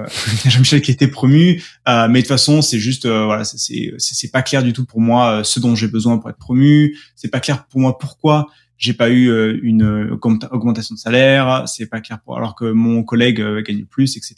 Jean-Michel 0.51 0.83
qui 0.83 0.91
a 0.91 0.95
été 0.95 1.07
promu, 1.09 1.63
mais 1.87 2.09
de 2.09 2.19
toute 2.19 2.27
façon, 2.29 2.61
c'est 2.61 2.79
juste, 2.81 3.07
voilà, 3.07 3.45
c'est- 3.45 4.31
pas 4.33 4.43
clair 4.43 4.63
du 4.63 4.73
tout 4.73 4.85
pour 4.85 5.01
moi 5.01 5.43
ce 5.45 5.61
dont 5.61 5.75
j'ai 5.77 5.89
besoin 5.89 6.19
pour 6.19 6.31
être 6.31 6.39
promu. 6.39 6.97
C'est 7.15 7.29
pas 7.31 7.41
clair 7.41 7.67
pour 7.67 7.81
moi 7.81 7.99
pourquoi 7.99 8.49
j'ai 8.77 8.93
pas 8.95 9.09
eu 9.11 9.31
une 9.63 10.11
augmenta- 10.13 10.49
augmentation 10.51 10.95
de 10.97 11.01
salaire. 11.01 11.63
C'est 11.67 11.87
pas 11.87 12.01
clair 12.01 12.19
pour 12.25 12.37
alors 12.37 12.55
que 12.57 12.65
mon 12.73 13.05
collègue 13.05 13.41
gagne 13.65 13.85
plus, 13.85 14.17
etc. 14.17 14.35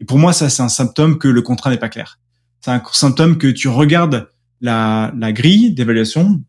Et 0.00 0.04
pour 0.04 0.18
moi, 0.18 0.32
ça 0.34 0.48
c'est 0.50 0.62
un 0.62 0.68
symptôme 0.68 1.18
que 1.18 1.26
le 1.28 1.40
contrat 1.42 1.70
n'est 1.70 1.78
pas 1.78 1.88
clair. 1.88 2.18
C'est 2.68 2.74
un 2.74 2.82
symptôme 2.92 3.38
que 3.38 3.46
tu 3.46 3.68
regardes 3.68 4.28
la, 4.60 5.10
la 5.16 5.32
grille 5.32 5.72
d'évaluation, 5.72 6.42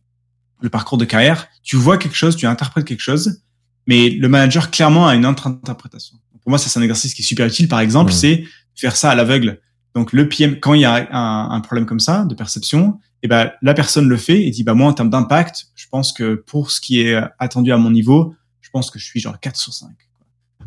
le 0.62 0.70
parcours 0.70 0.98
de 0.98 1.06
carrière, 1.06 1.48
tu 1.64 1.78
vois 1.78 1.98
quelque 1.98 2.18
chose, 2.18 2.36
tu 2.36 2.46
interprètes 2.46 2.84
quelque 2.84 3.00
chose, 3.00 3.42
mais 3.88 4.10
le 4.10 4.28
manager 4.28 4.70
clairement 4.70 5.08
a 5.08 5.16
une 5.16 5.26
autre 5.26 5.48
interprétation. 5.48 6.18
Pour 6.42 6.50
moi, 6.50 6.58
ça 6.58 6.68
c'est 6.68 6.78
un 6.78 6.82
exercice 6.82 7.14
qui 7.14 7.22
est 7.22 7.26
super 7.26 7.48
utile. 7.48 7.70
Par 7.70 7.80
exemple, 7.80 8.12
Mhm. 8.12 8.18
c'est 8.18 8.44
faire 8.76 8.98
ça 8.98 9.12
à 9.12 9.16
l'aveugle. 9.16 9.62
Donc 9.96 10.12
le 10.12 10.28
PM, 10.28 10.60
quand 10.60 10.74
il 10.74 10.82
y 10.82 10.86
a 10.86 11.08
un, 11.10 11.52
un 11.52 11.62
problème 11.62 11.86
comme 11.86 12.02
ça 12.02 12.26
de 12.26 12.36
perception, 12.36 13.00
et 13.24 13.30
ben 13.30 13.52
la 13.62 13.74
personne 13.74 14.10
le 14.10 14.18
fait 14.18 14.46
et 14.46 14.50
dit 14.52 14.64
bah 14.66 14.74
moi 14.74 14.90
en 14.90 14.94
termes 14.94 15.10
d'impact, 15.10 15.68
je 15.74 15.86
pense 15.90 16.12
que 16.12 16.36
pour 16.36 16.70
ce 16.72 16.82
qui 16.82 17.00
est 17.00 17.18
attendu 17.40 17.72
à 17.72 17.78
mon 17.78 17.92
niveau, 17.92 18.36
je 18.60 18.70
pense 18.72 18.92
que 18.92 19.00
je 19.00 19.06
suis 19.06 19.22
genre 19.22 19.40
4 19.40 19.56
sur 19.56 19.74
5. 19.74 19.90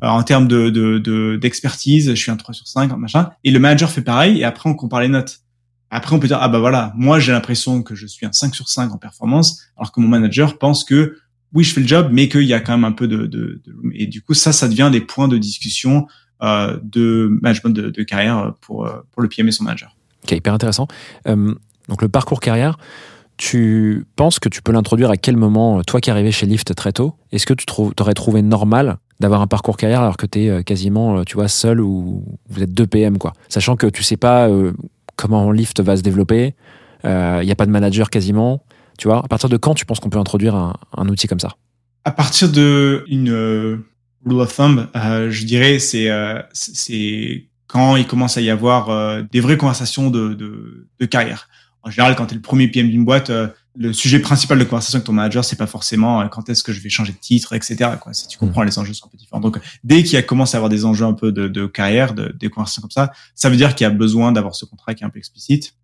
Alors, 0.01 0.15
en 0.17 0.23
termes 0.23 0.49
de 0.49 0.71
de- 0.71 0.99
de- 0.99 1.37
d'expertise, 1.41 2.09
je 2.09 2.15
suis 2.15 2.31
un 2.31 2.37
3 2.37 2.55
sur 2.55 2.67
5, 2.67 2.91
machin. 2.97 3.31
Et 3.45 3.51
le 3.51 3.59
manager 3.61 3.91
fait 3.91 4.01
pareil 4.01 4.39
et 4.41 4.45
après 4.45 4.71
on 4.71 4.75
compare 4.75 5.01
les 5.03 5.09
notes. 5.09 5.41
Après 5.95 6.17
on 6.17 6.19
peut 6.19 6.27
dire 6.27 6.39
ah 6.41 6.49
bah 6.49 6.59
voilà, 6.59 6.93
moi 6.97 7.21
j'ai 7.21 7.33
l'impression 7.33 7.83
que 7.83 7.95
je 7.95 8.07
suis 8.07 8.25
un 8.25 8.33
5 8.33 8.55
sur 8.55 8.69
5 8.69 8.93
en 8.93 8.97
performance, 8.97 9.63
alors 9.77 9.93
que 9.93 10.01
mon 10.01 10.09
manager 10.09 10.57
pense 10.57 10.85
que 10.85 11.19
oui 11.53 11.65
je 11.65 11.75
fais 11.75 11.83
le 11.83 11.87
job, 11.87 12.09
mais 12.11 12.31
qu'il 12.31 12.45
y 12.45 12.55
a 12.55 12.61
quand 12.61 12.73
même 12.73 12.85
un 12.85 12.93
peu 12.93 13.07
de, 13.07 13.27
de, 13.27 13.61
de 13.63 13.75
et 13.93 14.07
du 14.07 14.23
coup 14.23 14.33
ça 14.33 14.53
ça 14.53 14.69
devient 14.69 14.89
des 14.91 15.03
points 15.03 15.29
de 15.29 15.37
discussion 15.37 16.07
euh, 16.43 16.79
de 16.83 17.29
management 17.43 17.75
de, 17.75 17.91
de 17.91 18.03
carrière 18.05 18.55
pour 18.63 18.87
euh, 18.87 19.03
pour 19.13 19.21
le 19.21 19.29
PM 19.29 19.49
et 19.49 19.53
son 19.53 19.65
manager. 19.65 19.95
Ok, 20.25 20.33
hyper 20.33 20.55
intéressant. 20.55 20.89
Euh, 21.29 21.55
donc 21.89 22.01
le 22.01 22.09
parcours 22.09 22.41
carrière, 22.41 22.79
tu 23.37 24.07
penses 24.17 24.39
que 24.39 24.49
tu 24.49 24.63
peux 24.63 24.73
l'introduire 24.73 25.11
à 25.11 25.19
quel 25.19 25.37
moment, 25.37 25.79
euh, 25.79 25.83
toi 25.83 26.01
qui 26.01 26.11
arrivé 26.11 26.33
chez 26.33 26.47
Lyft 26.47 26.75
très 26.75 26.93
tôt, 26.93 27.17
est-ce 27.33 27.45
que 27.45 27.53
tu 27.53 27.67
t'aurais 27.67 28.15
trouvé 28.15 28.41
normal 28.41 28.97
d'avoir 29.21 29.43
un 29.43 29.47
parcours 29.47 29.77
carrière 29.77 30.01
alors 30.01 30.17
que 30.17 30.27
tu 30.27 30.47
es 30.47 30.65
quasiment, 30.65 31.23
tu 31.25 31.35
vois, 31.35 31.49
seul 31.49 31.81
ou 31.81 32.25
vous 32.49 32.63
êtes 32.63 32.73
deux 32.73 32.87
PM, 32.87 33.19
quoi? 33.19 33.35
Sachant 33.49 33.77
que 33.77 33.87
tu 33.87 34.03
sais 34.03 34.17
pas 34.17 34.49
euh, 34.49 34.73
comment 35.23 35.53
Lyft 35.53 35.81
va 35.81 35.97
se 35.97 36.03
développer, 36.03 36.55
il 37.05 37.45
n'y 37.45 37.51
a 37.51 37.55
pas 37.57 37.67
de 37.67 37.71
manager 37.71 38.11
quasiment, 38.11 38.65
tu 38.99 39.09
vois. 39.09 39.25
À 39.25 39.29
partir 39.29 39.49
de 39.49 39.57
quand 39.57 39.75
tu 39.75 39.87
penses 39.87 40.01
qu'on 40.01 40.11
peut 40.11 40.19
introduire 40.19 40.55
un, 40.55 41.09
outil 41.09 41.27
comme 41.27 41.41
ça? 41.41 41.57
À 42.05 42.11
partir 42.11 42.51
de 42.51 43.05
une 43.09 43.31
euh, 43.31 43.79
rule 44.27 44.41
of 44.41 44.55
thumb, 44.55 44.89
euh, 44.97 45.31
je 45.31 45.45
dirais 45.45 45.79
c'est 45.79 46.11
euh, 46.11 46.43
quand 47.67 47.97
il 47.97 48.07
commence 48.07 48.37
à 48.37 48.41
y 48.41 48.51
avoir 48.51 48.91
euh, 48.91 49.23
des 49.31 49.41
vraies 49.41 49.57
conversations 49.57 50.11
de, 50.11 50.35
de, 50.35 51.07
carrière. 51.07 51.49
En 51.83 51.91
général, 51.91 52.15
quand 52.17 52.27
tu 52.27 52.35
es 52.35 52.37
le 52.37 52.43
premier 52.43 52.69
PM 52.69 52.89
d'une 52.89 53.05
boîte, 53.05 53.31
euh, 53.31 53.49
le 53.75 53.93
sujet 53.93 54.19
principal 54.19 54.59
de 54.59 54.65
conversation 54.65 54.99
avec 54.99 55.07
ton 55.07 55.13
manager, 55.13 55.45
c'est 55.45 55.57
pas 55.57 55.67
forcément 55.67 56.21
euh, 56.21 56.29
quand 56.29 56.49
est-ce 56.49 56.63
que 56.63 56.73
je 56.73 56.81
vais 56.81 56.91
changer 56.91 57.13
de 57.13 57.19
titre, 57.19 57.55
etc. 57.55 57.77
Quoi. 58.01 58.13
Si 58.13 58.29
tu 58.29 58.39
comprends, 58.39 58.63
les 58.63 58.79
enjeux 58.79 58.93
sont 58.93 59.07
un 59.07 59.09
peu 59.09 59.17
différents. 59.17 59.41
Donc, 59.41 59.59
dès 59.83 60.03
qu'il 60.03 60.25
commencé 60.27 60.57
à 60.57 60.59
avoir 60.59 60.69
des 60.69 60.85
enjeux 60.85 61.07
un 61.07 61.15
peu 61.15 61.33
de, 61.33 61.49
de 61.49 61.67
carrière, 61.67 62.15
de, 62.15 62.35
des 62.39 62.51
conversations 62.51 62.83
comme 62.83 62.91
ça, 62.91 63.13
ça 63.35 63.49
veut 63.49 63.57
dire 63.57 63.75
qu'il 63.75 63.85
y 63.85 63.89
a 63.89 63.91
besoin 63.91 64.33
d'avoir 64.33 64.55
ce 64.55 64.65
contrat 64.65 64.95
qui 64.95 65.05
est 65.05 65.07
un 65.07 65.11
peu 65.11 65.19
explicite. 65.19 65.75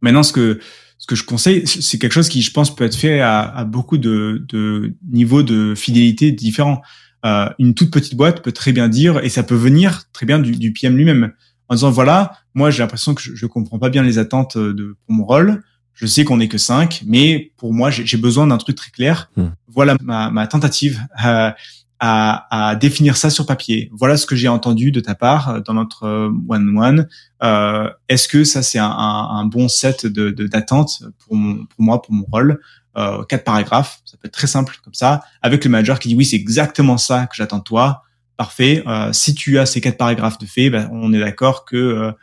Maintenant, 0.00 0.22
ce 0.22 0.32
que 0.32 0.60
ce 0.96 1.06
que 1.06 1.14
je 1.14 1.24
conseille, 1.24 1.66
c'est 1.66 1.98
quelque 1.98 2.12
chose 2.12 2.28
qui, 2.28 2.42
je 2.42 2.52
pense, 2.52 2.74
peut 2.74 2.84
être 2.84 2.94
fait 2.94 3.20
à, 3.20 3.40
à 3.40 3.64
beaucoup 3.64 3.96
de, 3.96 4.44
de 4.48 4.94
niveaux 5.10 5.42
de 5.42 5.74
fidélité 5.74 6.30
différents. 6.30 6.82
Euh, 7.24 7.48
une 7.58 7.72
toute 7.74 7.90
petite 7.90 8.16
boîte 8.16 8.42
peut 8.42 8.52
très 8.52 8.72
bien 8.72 8.86
dire, 8.88 9.18
et 9.24 9.30
ça 9.30 9.42
peut 9.42 9.54
venir 9.54 10.04
très 10.12 10.26
bien 10.26 10.38
du, 10.38 10.52
du 10.52 10.74
PM 10.74 10.96
lui-même, 10.96 11.32
en 11.68 11.74
disant 11.74 11.90
voilà, 11.90 12.32
moi 12.52 12.70
j'ai 12.70 12.82
l'impression 12.82 13.14
que 13.14 13.22
je, 13.22 13.34
je 13.34 13.46
comprends 13.46 13.78
pas 13.78 13.88
bien 13.88 14.02
les 14.02 14.18
attentes 14.18 14.58
de 14.58 14.96
pour 15.06 15.14
mon 15.14 15.24
rôle. 15.24 15.62
Je 16.00 16.06
sais 16.06 16.24
qu'on 16.24 16.40
est 16.40 16.48
que 16.48 16.56
cinq, 16.56 17.02
mais 17.04 17.52
pour 17.58 17.74
moi 17.74 17.90
j'ai 17.90 18.16
besoin 18.16 18.46
d'un 18.46 18.56
truc 18.56 18.74
très 18.76 18.90
clair. 18.90 19.30
Hmm. 19.36 19.48
Voilà 19.68 19.96
ma, 20.00 20.30
ma 20.30 20.46
tentative 20.46 20.98
euh, 21.26 21.50
à, 21.98 22.68
à 22.70 22.74
définir 22.74 23.18
ça 23.18 23.28
sur 23.28 23.44
papier. 23.44 23.90
Voilà 23.92 24.16
ce 24.16 24.24
que 24.24 24.34
j'ai 24.34 24.48
entendu 24.48 24.92
de 24.92 25.00
ta 25.00 25.14
part 25.14 25.50
euh, 25.50 25.60
dans 25.60 25.74
notre 25.74 26.04
euh, 26.04 26.30
one-one. 26.48 27.06
Euh, 27.42 27.90
Est-ce 28.08 28.28
que 28.28 28.44
ça 28.44 28.62
c'est 28.62 28.78
un, 28.78 28.86
un, 28.90 29.28
un 29.40 29.44
bon 29.44 29.68
set 29.68 30.06
de 30.06 30.30
de- 30.30 30.46
d'attentes 30.46 31.02
pour, 31.18 31.36
mon- 31.36 31.66
pour 31.66 31.82
moi, 31.84 32.00
pour 32.00 32.14
mon 32.14 32.24
rôle? 32.32 32.60
Euh, 32.96 33.22
Quatre 33.24 33.44
paragraphes, 33.44 34.00
ça 34.06 34.16
peut 34.16 34.26
être 34.28 34.32
très 34.32 34.46
simple 34.46 34.78
comme 34.82 34.94
ça, 34.94 35.20
avec 35.42 35.62
le 35.66 35.70
manager 35.70 35.98
qui 35.98 36.08
dit 36.08 36.14
oui 36.14 36.24
c'est 36.24 36.36
exactement 36.36 36.96
ça 36.96 37.26
que 37.26 37.36
j'attends 37.36 37.58
de 37.58 37.62
toi. 37.64 38.04
Parfait. 38.38 38.82
Euh, 38.86 39.12
si 39.12 39.34
tu 39.34 39.58
as 39.58 39.66
ces 39.66 39.82
quatre 39.82 39.98
paragraphes 39.98 40.38
de 40.38 40.46
fait, 40.46 40.70
ben, 40.70 40.88
on 40.92 41.12
est 41.12 41.20
d'accord 41.20 41.66
que 41.66 42.14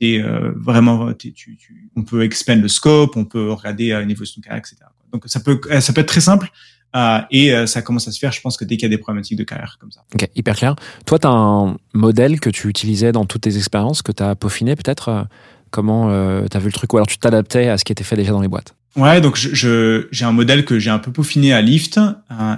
t'es, 0.00 0.20
euh, 0.22 0.52
vraiment, 0.56 1.12
tu, 1.14 1.32
tu, 1.32 1.58
on 1.96 2.02
peut 2.02 2.22
expand 2.24 2.60
le 2.60 2.68
scope, 2.68 3.16
on 3.16 3.24
peut 3.24 3.50
regarder 3.52 3.92
euh, 3.92 4.02
une 4.02 4.10
évolution 4.10 4.40
de 4.40 4.44
carrière, 4.44 4.60
etc. 4.64 4.76
Donc 5.12 5.24
ça 5.26 5.40
peut, 5.40 5.60
euh, 5.70 5.80
ça 5.80 5.92
peut 5.92 6.00
être 6.00 6.08
très 6.08 6.20
simple 6.20 6.50
euh, 6.96 7.18
et 7.30 7.52
euh, 7.54 7.66
ça 7.66 7.82
commence 7.82 8.08
à 8.08 8.12
se 8.12 8.18
faire. 8.18 8.32
Je 8.32 8.40
pense 8.40 8.56
que 8.56 8.64
dès 8.64 8.76
qu'il 8.76 8.84
y 8.90 8.92
a 8.92 8.96
des 8.96 9.00
problématiques 9.00 9.38
de 9.38 9.44
carrière 9.44 9.76
comme 9.80 9.90
ça. 9.92 10.02
Ok, 10.14 10.28
hyper 10.34 10.56
clair. 10.56 10.76
Toi, 11.06 11.18
tu 11.18 11.26
as 11.26 11.30
un 11.30 11.76
modèle 11.92 12.40
que 12.40 12.50
tu 12.50 12.68
utilisais 12.68 13.12
dans 13.12 13.24
toutes 13.24 13.42
tes 13.42 13.56
expériences, 13.56 14.02
que 14.02 14.12
tu 14.12 14.22
as 14.22 14.34
peaufiné 14.34 14.74
peut-être 14.76 15.08
euh, 15.08 15.22
Comment 15.70 16.08
tu 16.48 16.56
as 16.56 16.60
vu 16.60 16.66
le 16.66 16.72
truc 16.72 16.92
Ou 16.92 16.98
alors 16.98 17.08
tu 17.08 17.18
t'adaptais 17.18 17.68
à 17.68 17.76
ce 17.78 17.84
qui 17.84 17.90
était 17.90 18.04
fait 18.04 18.14
déjà 18.14 18.30
dans 18.30 18.40
les 18.40 18.46
boîtes? 18.46 18.76
Ouais, 18.94 19.20
donc 19.20 19.36
je, 19.36 19.52
je- 19.56 20.06
j'ai 20.12 20.24
un 20.24 20.30
modèle 20.30 20.64
que 20.64 20.78
j'ai 20.78 20.90
un 20.90 21.00
peu 21.00 21.10
peaufiné 21.10 21.52
à 21.52 21.60
Lyft, 21.60 21.98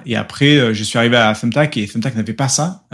et 0.04 0.16
après 0.16 0.74
je 0.74 0.84
suis 0.84 0.98
arrivé 0.98 1.16
à 1.16 1.34
Thumbtack 1.34 1.78
et 1.78 1.88
Thumbtack 1.88 2.14
n'avait 2.14 2.34
pas 2.34 2.48
ça. 2.48 2.84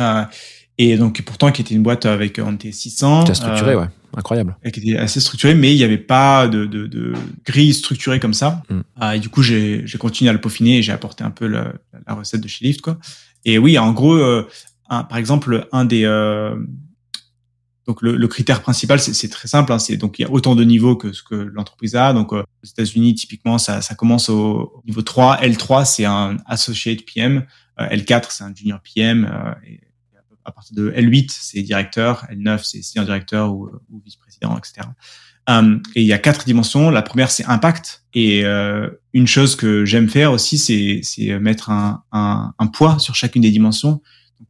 Et 0.78 0.96
donc 0.96 1.20
pourtant 1.22 1.52
qui 1.52 1.60
était 1.62 1.74
une 1.74 1.82
boîte 1.82 2.06
avec 2.06 2.38
euh, 2.38 2.44
on 2.46 2.54
était 2.54 2.72
600, 2.72 3.24
T'as 3.24 3.34
structuré, 3.34 3.72
euh, 3.74 3.80
ouais. 3.80 3.86
Incroyable. 4.16 4.56
qui 4.72 4.80
était 4.80 4.98
assez 4.98 5.20
structuré, 5.20 5.54
mais 5.54 5.72
il 5.72 5.76
n'y 5.76 5.84
avait 5.84 5.96
pas 5.98 6.46
de, 6.48 6.66
de, 6.66 6.86
de 6.86 7.12
grille 7.46 7.72
structurée 7.74 8.20
comme 8.20 8.34
ça. 8.34 8.62
Mm. 8.70 8.80
Euh, 9.02 9.10
et 9.12 9.20
du 9.20 9.28
coup 9.28 9.42
j'ai 9.42 9.84
continué 9.98 10.28
à 10.30 10.32
le 10.32 10.40
peaufiner 10.40 10.78
et 10.78 10.82
j'ai 10.82 10.92
apporté 10.92 11.24
un 11.24 11.30
peu 11.30 11.46
le- 11.46 11.72
la 12.06 12.14
recette 12.14 12.40
de 12.40 12.48
chez 12.48 12.64
Lyft 12.64 12.80
quoi. 12.82 12.98
Et 13.44 13.58
oui, 13.58 13.78
en 13.78 13.92
gros, 13.92 14.14
euh, 14.14 14.46
un- 14.88 15.04
par 15.04 15.18
exemple 15.18 15.66
un 15.72 15.84
des 15.84 16.04
euh, 16.04 16.54
donc 17.86 18.00
le, 18.00 18.16
le 18.16 18.28
critère 18.28 18.62
principal, 18.62 19.00
c'est 19.00 19.28
très 19.28 19.48
simple. 19.48 19.72
hein, 19.72 19.78
c'est 19.80 19.96
donc 19.96 20.18
il 20.18 20.22
y 20.22 20.24
a 20.24 20.30
autant 20.30 20.54
de 20.54 20.62
niveaux 20.62 20.94
que 20.94 21.12
ce 21.12 21.22
que 21.22 21.34
l'entreprise 21.34 21.96
a. 21.96 22.12
Donc 22.12 22.32
euh, 22.32 22.42
aux 22.42 22.66
États-Unis, 22.66 23.14
typiquement, 23.16 23.58
ça, 23.58 23.80
ça 23.82 23.94
commence 23.96 24.28
au, 24.28 24.72
au 24.76 24.82
niveau 24.86 25.02
3. 25.02 25.38
L3, 25.42 25.84
c'est 25.84 26.04
un 26.04 26.36
associate 26.46 27.00
PM. 27.12 27.44
Euh, 27.80 27.88
L4, 27.88 28.26
c'est 28.30 28.44
un 28.44 28.54
junior 28.54 28.78
PM. 28.94 29.24
euh, 29.24 29.52
et 29.68 29.80
à 30.44 30.52
partir 30.52 30.76
de 30.76 30.90
L8, 30.90 31.30
c'est 31.30 31.62
directeur. 31.62 32.26
L9, 32.30 32.60
c'est 32.64 32.82
senior 32.82 33.04
directeur 33.04 33.54
ou, 33.54 33.70
vice-président, 34.04 34.56
etc. 34.56 34.88
Euh, 35.50 35.78
et 35.94 36.02
il 36.02 36.06
y 36.06 36.12
a 36.12 36.18
quatre 36.18 36.44
dimensions. 36.44 36.90
La 36.90 37.02
première, 37.02 37.30
c'est 37.30 37.44
impact. 37.46 38.04
Et 38.14 38.44
euh, 38.44 38.88
une 39.12 39.26
chose 39.26 39.56
que 39.56 39.84
j'aime 39.84 40.08
faire 40.08 40.32
aussi, 40.32 40.58
c'est 40.58 41.38
mettre 41.38 41.70
un, 41.70 42.04
un, 42.12 42.52
un 42.58 42.66
poids 42.66 42.98
sur 42.98 43.14
chacune 43.14 43.42
des 43.42 43.50
dimensions 43.50 44.00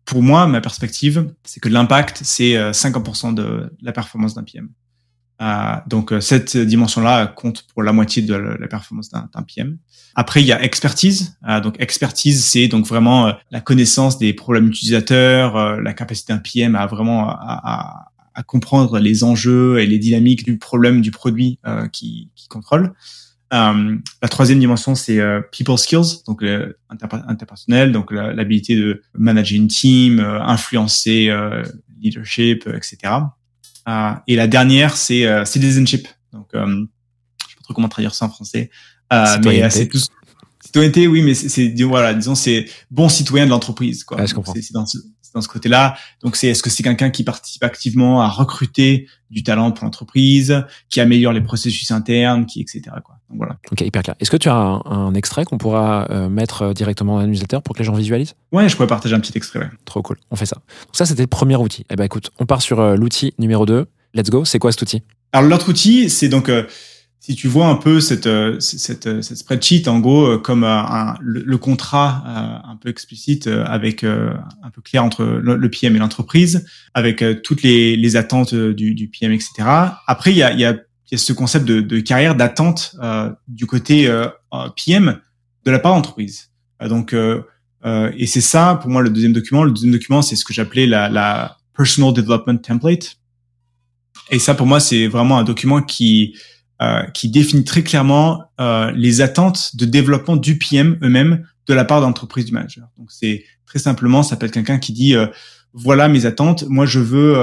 pour 0.04 0.22
moi, 0.22 0.46
ma 0.46 0.60
perspective, 0.60 1.32
c'est 1.44 1.60
que 1.60 1.68
l'impact, 1.68 2.20
c'est 2.24 2.56
euh, 2.56 2.72
50% 2.72 3.34
de 3.34 3.72
la 3.80 3.92
performance 3.92 4.34
d'un 4.34 4.44
PM. 4.44 4.68
Euh, 5.42 5.74
donc, 5.88 6.12
euh, 6.12 6.20
cette 6.20 6.56
dimension-là 6.56 7.26
compte 7.26 7.62
pour 7.62 7.82
la 7.82 7.92
moitié 7.92 8.22
de 8.22 8.34
la 8.34 8.68
performance 8.68 9.10
d'un 9.10 9.42
PM. 9.42 9.78
Après, 10.14 10.40
il 10.40 10.46
y 10.46 10.52
a 10.52 10.62
expertise. 10.62 11.36
Euh, 11.48 11.60
donc, 11.60 11.74
expertise, 11.80 12.44
c'est 12.44 12.68
donc 12.68 12.86
vraiment 12.86 13.32
la 13.50 13.60
connaissance 13.60 14.18
des 14.18 14.32
problèmes 14.34 14.68
utilisateurs, 14.68 15.80
la 15.80 15.92
capacité 15.94 16.32
d'un 16.32 16.38
PM 16.38 16.76
à 16.76 16.86
vraiment 16.86 17.28
à, 17.28 18.08
comprendre 18.46 18.98
les 18.98 19.24
enjeux 19.24 19.78
et 19.78 19.86
les 19.86 19.98
dynamiques 19.98 20.44
du 20.44 20.56
problème 20.56 21.02
du 21.02 21.10
produit 21.10 21.58
euh, 21.66 21.86
qui, 21.88 22.30
contrôle. 22.48 22.94
La 23.50 24.28
troisième 24.30 24.58
dimension, 24.58 24.94
c'est 24.94 25.20
people 25.50 25.76
skills, 25.76 26.22
donc 26.26 26.42
interpe- 26.42 27.24
interpersonnel, 27.28 27.92
donc 27.92 28.10
l'habilité 28.10 28.76
de 28.76 29.02
manager 29.14 29.56
une 29.58 29.68
team, 29.68 30.20
influencer 30.20 31.30
leadership, 32.00 32.66
etc. 32.66 33.12
Euh, 33.88 34.12
et 34.26 34.36
la 34.36 34.46
dernière, 34.46 34.96
c'est 34.96 35.26
euh, 35.26 35.44
citizenship. 35.44 36.06
Donc, 36.32 36.48
euh, 36.54 36.66
je 36.66 37.50
sais 37.50 37.56
pas 37.56 37.62
trop 37.64 37.74
comment 37.74 37.88
traduire 37.88 38.14
ça 38.14 38.26
en 38.26 38.30
français, 38.30 38.70
euh, 39.12 39.24
mais 39.24 39.36
Citoyenneté. 39.36 39.70
c'est 39.70 39.88
tout. 39.88 39.98
Citoyenneté, 40.64 41.06
oui, 41.06 41.22
mais 41.22 41.34
c'est 41.34 41.74
voilà, 41.82 42.14
disons 42.14 42.34
c'est 42.34 42.66
bon 42.90 43.08
citoyen 43.08 43.44
de 43.46 43.50
l'entreprise. 43.50 44.04
quoi. 44.04 44.24
Je 44.24 44.34
comprends. 44.34 44.54
C'est 44.54 44.72
dans 44.72 44.86
ce, 44.86 44.98
dans 45.34 45.40
ce 45.40 45.48
côté-là. 45.48 45.96
Donc, 46.22 46.36
c'est 46.36 46.48
est-ce 46.48 46.62
que 46.62 46.70
c'est 46.70 46.82
quelqu'un 46.82 47.10
qui 47.10 47.24
participe 47.24 47.64
activement 47.64 48.22
à 48.22 48.28
recruter 48.28 49.08
du 49.30 49.42
talent 49.42 49.72
pour 49.72 49.84
l'entreprise, 49.84 50.64
qui 50.88 51.00
améliore 51.00 51.32
les 51.32 51.40
processus 51.40 51.90
internes, 51.90 52.46
qui 52.46 52.60
etc. 52.60 52.82
Quoi. 53.04 53.16
Voilà. 53.36 53.56
Ok, 53.70 53.80
hyper 53.80 54.02
clair. 54.02 54.14
Est-ce 54.20 54.30
que 54.30 54.36
tu 54.36 54.48
as 54.48 54.54
un, 54.54 54.82
un 54.84 55.14
extrait 55.14 55.44
qu'on 55.44 55.58
pourra 55.58 56.06
euh, 56.10 56.28
mettre 56.28 56.62
euh, 56.62 56.72
directement 56.72 57.14
dans 57.14 57.20
la 57.20 57.26
newsletter 57.26 57.58
pour 57.64 57.74
que 57.74 57.80
les 57.80 57.84
gens 57.84 57.94
visualisent? 57.94 58.34
Ouais, 58.52 58.68
je 58.68 58.76
pourrais 58.76 58.88
partager 58.88 59.14
un 59.14 59.20
petit 59.20 59.36
extrait. 59.36 59.60
Ouais. 59.60 59.70
Trop 59.84 60.02
cool. 60.02 60.18
On 60.30 60.36
fait 60.36 60.46
ça. 60.46 60.56
Donc 60.56 60.94
ça, 60.94 61.06
c'était 61.06 61.22
le 61.22 61.28
premier 61.28 61.56
outil. 61.56 61.84
Eh 61.90 61.96
ben 61.96 62.04
écoute, 62.04 62.30
on 62.38 62.46
part 62.46 62.62
sur 62.62 62.80
euh, 62.80 62.96
l'outil 62.96 63.34
numéro 63.38 63.66
2. 63.66 63.86
Let's 64.14 64.30
go. 64.30 64.44
C'est 64.44 64.58
quoi 64.58 64.72
cet 64.72 64.82
outil? 64.82 65.02
Alors 65.32 65.48
l'autre 65.48 65.70
outil, 65.70 66.10
c'est 66.10 66.28
donc 66.28 66.48
euh, 66.48 66.64
si 67.18 67.34
tu 67.34 67.48
vois 67.48 67.66
un 67.68 67.76
peu 67.76 68.00
cette 68.00 68.28
cette, 68.60 69.22
cette 69.22 69.36
spreadsheet 69.38 69.88
en 69.88 70.00
gros 70.00 70.38
comme 70.38 70.64
un, 70.64 71.14
le, 71.20 71.42
le 71.46 71.56
contrat 71.58 72.22
un 72.64 72.76
peu 72.76 72.88
explicite 72.88 73.46
avec 73.46 74.02
un 74.02 74.70
peu 74.74 74.82
clair 74.82 75.04
entre 75.04 75.24
le, 75.24 75.56
le 75.56 75.70
PM 75.70 75.94
et 75.94 76.00
l'entreprise, 76.00 76.66
avec 76.94 77.24
toutes 77.44 77.62
les, 77.62 77.96
les 77.96 78.16
attentes 78.16 78.54
du, 78.54 78.94
du 78.94 79.06
PM, 79.08 79.30
etc. 79.30 79.52
Après 80.08 80.32
il 80.32 80.36
y 80.36 80.42
a, 80.42 80.52
il 80.52 80.58
y 80.58 80.64
a 80.64 80.76
y 81.12 81.14
a 81.14 81.18
ce 81.18 81.32
concept 81.32 81.64
de, 81.64 81.80
de 81.80 82.00
carrière 82.00 82.34
d'attente 82.34 82.96
euh, 83.02 83.30
du 83.48 83.66
côté 83.66 84.06
euh, 84.08 84.26
euh, 84.54 84.68
PM 84.74 85.18
de 85.64 85.70
la 85.70 85.78
part 85.78 85.94
d'entreprise. 85.94 86.50
Euh, 86.82 86.88
donc 86.88 87.14
et 87.84 88.26
c'est 88.28 88.40
ça 88.40 88.78
pour 88.80 88.90
moi 88.90 89.02
le 89.02 89.10
deuxième 89.10 89.32
document. 89.32 89.64
Le 89.64 89.72
deuxième 89.72 89.92
document 89.92 90.22
c'est 90.22 90.36
ce 90.36 90.44
que 90.44 90.52
j'appelais 90.52 90.86
la, 90.86 91.08
la 91.08 91.56
personal 91.76 92.12
development 92.12 92.58
template. 92.58 93.16
Et 94.30 94.38
ça, 94.38 94.54
pour 94.54 94.66
moi, 94.66 94.80
c'est 94.80 95.08
vraiment 95.08 95.38
un 95.38 95.44
document 95.44 95.82
qui 95.82 96.34
euh, 96.80 97.02
qui 97.14 97.28
définit 97.28 97.64
très 97.64 97.84
clairement 97.84 98.44
euh, 98.60 98.90
les 98.92 99.20
attentes 99.20 99.76
de 99.76 99.84
développement 99.84 100.36
du 100.36 100.58
PM 100.58 100.98
eux-mêmes 101.02 101.46
de 101.68 101.74
la 101.74 101.84
part 101.84 102.00
d'entreprise 102.00 102.44
du 102.46 102.52
manager. 102.52 102.88
Donc, 102.98 103.12
c'est 103.12 103.44
très 103.66 103.78
simplement, 103.78 104.24
ça 104.24 104.36
peut 104.36 104.46
être 104.46 104.52
quelqu'un 104.52 104.78
qui 104.78 104.92
dit 104.92 105.14
euh, 105.14 105.26
voilà 105.74 106.08
mes 106.08 106.26
attentes. 106.26 106.64
Moi, 106.68 106.86
je 106.86 106.98
veux 106.98 107.36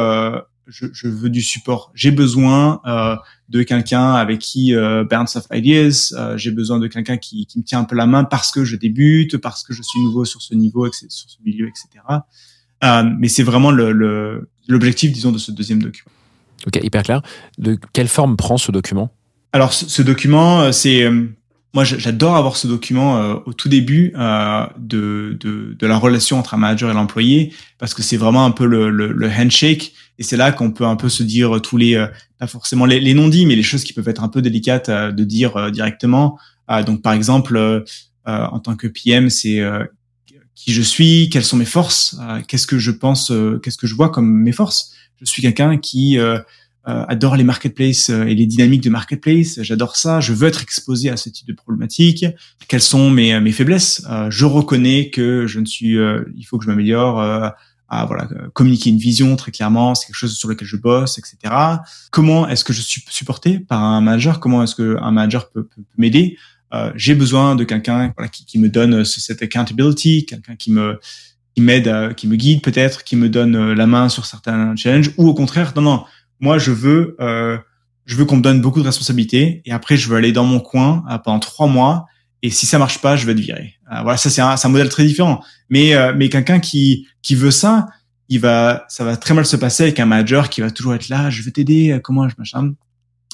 je, 0.69 0.85
je 0.93 1.07
veux 1.07 1.29
du 1.29 1.41
support. 1.41 1.91
J'ai 1.95 2.11
besoin 2.11 2.79
euh, 2.85 3.15
de 3.49 3.63
quelqu'un 3.63 4.13
avec 4.13 4.39
qui 4.39 4.75
euh, 4.75 5.03
bounce 5.03 5.35
off 5.35 5.45
ideas. 5.51 6.13
Euh, 6.17 6.37
J'ai 6.37 6.51
besoin 6.51 6.79
de 6.79 6.87
quelqu'un 6.87 7.17
qui, 7.17 7.45
qui 7.45 7.59
me 7.59 7.63
tient 7.63 7.79
un 7.79 7.83
peu 7.83 7.95
la 7.95 8.05
main 8.05 8.23
parce 8.23 8.51
que 8.51 8.63
je 8.63 8.75
débute, 8.75 9.37
parce 9.37 9.63
que 9.63 9.73
je 9.73 9.81
suis 9.81 9.99
nouveau 10.01 10.25
sur 10.25 10.41
ce 10.41 10.53
niveau, 10.55 10.85
etc., 10.87 11.07
sur 11.09 11.29
ce 11.29 11.37
milieu, 11.45 11.67
etc. 11.67 11.87
Euh, 12.83 13.03
mais 13.19 13.27
c'est 13.27 13.43
vraiment 13.43 13.71
le- 13.71 13.91
le- 13.91 14.49
l'objectif, 14.67 15.11
disons, 15.11 15.31
de 15.31 15.37
ce 15.37 15.51
deuxième 15.51 15.81
document. 15.81 16.11
Ok, 16.67 16.79
hyper 16.83 17.03
clair. 17.03 17.21
De 17.57 17.77
quelle 17.93 18.07
forme 18.07 18.37
prend 18.37 18.57
ce 18.57 18.71
document? 18.71 19.11
Alors, 19.51 19.73
ce, 19.73 19.89
ce 19.89 20.01
document, 20.01 20.61
euh, 20.61 20.71
c'est 20.71 21.03
euh, 21.03 21.25
moi, 21.73 21.83
j'adore 21.83 22.35
avoir 22.35 22.57
ce 22.57 22.67
document 22.67 23.17
euh, 23.17 23.35
au 23.45 23.53
tout 23.53 23.69
début 23.69 24.11
euh, 24.17 24.65
de, 24.77 25.37
de 25.39 25.75
de 25.77 25.87
la 25.87 25.97
relation 25.97 26.39
entre 26.39 26.55
un 26.55 26.57
manager 26.57 26.89
et 26.89 26.93
l'employé 26.93 27.53
parce 27.77 27.93
que 27.93 28.01
c'est 28.01 28.17
vraiment 28.17 28.43
un 28.45 28.51
peu 28.51 28.65
le, 28.65 28.89
le, 28.89 29.11
le 29.11 29.29
handshake 29.29 29.93
et 30.17 30.23
c'est 30.23 30.35
là 30.35 30.51
qu'on 30.51 30.71
peut 30.71 30.85
un 30.85 30.95
peu 30.95 31.09
se 31.09 31.21
dire 31.21 31.61
tous 31.61 31.77
les 31.77 31.95
euh, 31.95 32.07
pas 32.39 32.47
forcément 32.47 32.85
les, 32.85 32.99
les 32.99 33.13
non-dits 33.13 33.45
mais 33.45 33.55
les 33.55 33.63
choses 33.63 33.83
qui 33.83 33.93
peuvent 33.93 34.09
être 34.09 34.23
un 34.23 34.29
peu 34.29 34.41
délicates 34.41 34.89
euh, 34.89 35.11
de 35.11 35.23
dire 35.23 35.57
euh, 35.57 35.69
directement. 35.69 36.39
Ah, 36.71 36.83
donc, 36.83 37.01
par 37.01 37.13
exemple, 37.13 37.57
euh, 37.57 37.81
euh, 38.27 38.45
en 38.45 38.59
tant 38.59 38.75
que 38.75 38.85
PM, 38.87 39.31
c'est 39.31 39.59
euh, 39.59 39.83
qui 40.53 40.71
je 40.71 40.83
suis, 40.83 41.29
quelles 41.29 41.43
sont 41.43 41.57
mes 41.57 41.65
forces, 41.65 42.15
euh, 42.21 42.41
qu'est-ce 42.47 42.67
que 42.67 42.77
je 42.77 42.91
pense, 42.91 43.31
euh, 43.31 43.57
qu'est-ce 43.57 43.77
que 43.77 43.87
je 43.87 43.95
vois 43.95 44.09
comme 44.09 44.29
mes 44.29 44.51
forces. 44.51 44.93
Je 45.19 45.25
suis 45.25 45.41
quelqu'un 45.41 45.77
qui 45.77 46.19
euh, 46.19 46.35
euh, 46.35 46.39
adore 47.07 47.35
les 47.35 47.43
marketplaces 47.43 48.09
euh, 48.09 48.25
et 48.25 48.35
les 48.35 48.45
dynamiques 48.45 48.83
de 48.83 48.89
marketplace. 48.89 49.59
J'adore 49.61 49.95
ça. 49.95 50.19
Je 50.19 50.33
veux 50.33 50.47
être 50.47 50.61
exposé 50.61 51.09
à 51.09 51.17
ce 51.17 51.29
type 51.29 51.47
de 51.47 51.53
problématiques. 51.53 52.25
Quelles 52.67 52.81
sont 52.81 53.09
mes, 53.09 53.39
mes 53.39 53.51
faiblesses? 53.51 54.03
Euh, 54.09 54.29
Je 54.29 54.45
reconnais 54.45 55.09
que 55.09 55.45
je 55.47 55.59
ne 55.59 55.65
suis. 55.65 55.97
euh, 55.97 56.23
il 56.35 56.43
faut 56.43 56.57
que 56.57 56.65
je 56.65 56.69
m'améliore. 56.69 57.19
euh, 57.21 57.49
à 57.91 58.05
voilà 58.05 58.27
euh, 58.33 58.49
communiquer 58.53 58.91
une 58.91 58.99
vision 58.99 59.35
très 59.35 59.49
clairement. 59.51 59.95
C'est 59.95 60.05
quelque 60.05 60.15
chose 60.15 60.37
sur 60.37 60.47
lequel 60.47 60.67
je 60.67 60.77
bosse, 60.77 61.17
etc. 61.17 61.37
Comment 62.11 62.47
est-ce 62.47 62.63
que 62.63 62.71
je 62.71 62.81
suis 62.81 63.01
supporté 63.09 63.57
par 63.59 63.81
un 63.83 63.99
manager? 63.99 64.39
Comment 64.39 64.61
est-ce 64.61 64.75
que 64.75 64.95
un 65.01 65.09
manager 65.11 65.49
peut, 65.49 65.63
peut- 65.63 65.81
peut 65.81 65.97
m'aider? 65.97 66.37
Euh, 66.71 66.91
J'ai 66.95 67.15
besoin 67.15 67.55
de 67.55 67.63
quelqu'un 67.63 68.13
voilà, 68.15 68.29
qui, 68.29 68.45
qui 68.45 68.59
me 68.59 68.69
donne 68.69 69.03
ce- 69.05 69.19
cette 69.19 69.41
accountability, 69.41 70.27
quelqu'un 70.27 70.55
qui 70.55 70.71
me 70.71 70.99
qui 71.55 71.61
m'aide, 71.63 72.13
qui 72.15 72.27
me 72.27 72.35
guide 72.35 72.61
peut-être, 72.61 73.03
qui 73.03 73.15
me 73.15 73.27
donne 73.27 73.55
euh, 73.55 73.73
la 73.73 73.87
main 73.87 74.07
sur 74.07 74.27
certains 74.27 74.75
challenges, 74.75 75.09
ou 75.17 75.27
au 75.27 75.33
contraire, 75.33 75.73
non, 75.75 75.81
non, 75.81 76.03
moi 76.39 76.57
je 76.57 76.71
veux, 76.71 77.15
euh, 77.19 77.57
je 78.05 78.15
veux 78.15 78.25
qu'on 78.25 78.37
me 78.37 78.41
donne 78.41 78.61
beaucoup 78.61 78.79
de 78.79 78.85
responsabilités, 78.85 79.61
et 79.65 79.71
après 79.71 79.97
je 79.97 80.09
veux 80.09 80.17
aller 80.17 80.31
dans 80.31 80.45
mon 80.45 80.59
coin 80.59 81.03
euh, 81.09 81.17
pendant 81.17 81.39
trois 81.39 81.67
mois, 81.67 82.05
et 82.41 82.49
si 82.49 82.65
ça 82.65 82.79
marche 82.79 82.99
pas, 82.99 83.15
je 83.15 83.25
vais 83.25 83.33
être 83.33 83.39
viré. 83.39 83.73
Euh, 83.91 84.01
voilà, 84.03 84.17
ça 84.17 84.29
c'est 84.29 84.41
un, 84.41 84.55
un 84.61 84.69
modèle 84.69 84.89
très 84.89 85.05
différent. 85.05 85.43
Mais 85.69 85.93
euh, 85.95 86.13
mais 86.15 86.29
quelqu'un 86.29 86.59
qui 86.59 87.07
qui 87.21 87.35
veut 87.35 87.51
ça, 87.51 87.87
il 88.29 88.39
va, 88.39 88.85
ça 88.89 89.03
va 89.03 89.17
très 89.17 89.33
mal 89.33 89.45
se 89.45 89.57
passer 89.57 89.83
avec 89.83 89.99
un 89.99 90.05
manager 90.05 90.49
qui 90.49 90.61
va 90.61 90.71
toujours 90.71 90.93
être 90.93 91.09
là, 91.09 91.29
je 91.29 91.41
vais 91.41 91.51
t'aider, 91.51 91.99
comment 92.03 92.29
je 92.29 92.35
machin. 92.37 92.73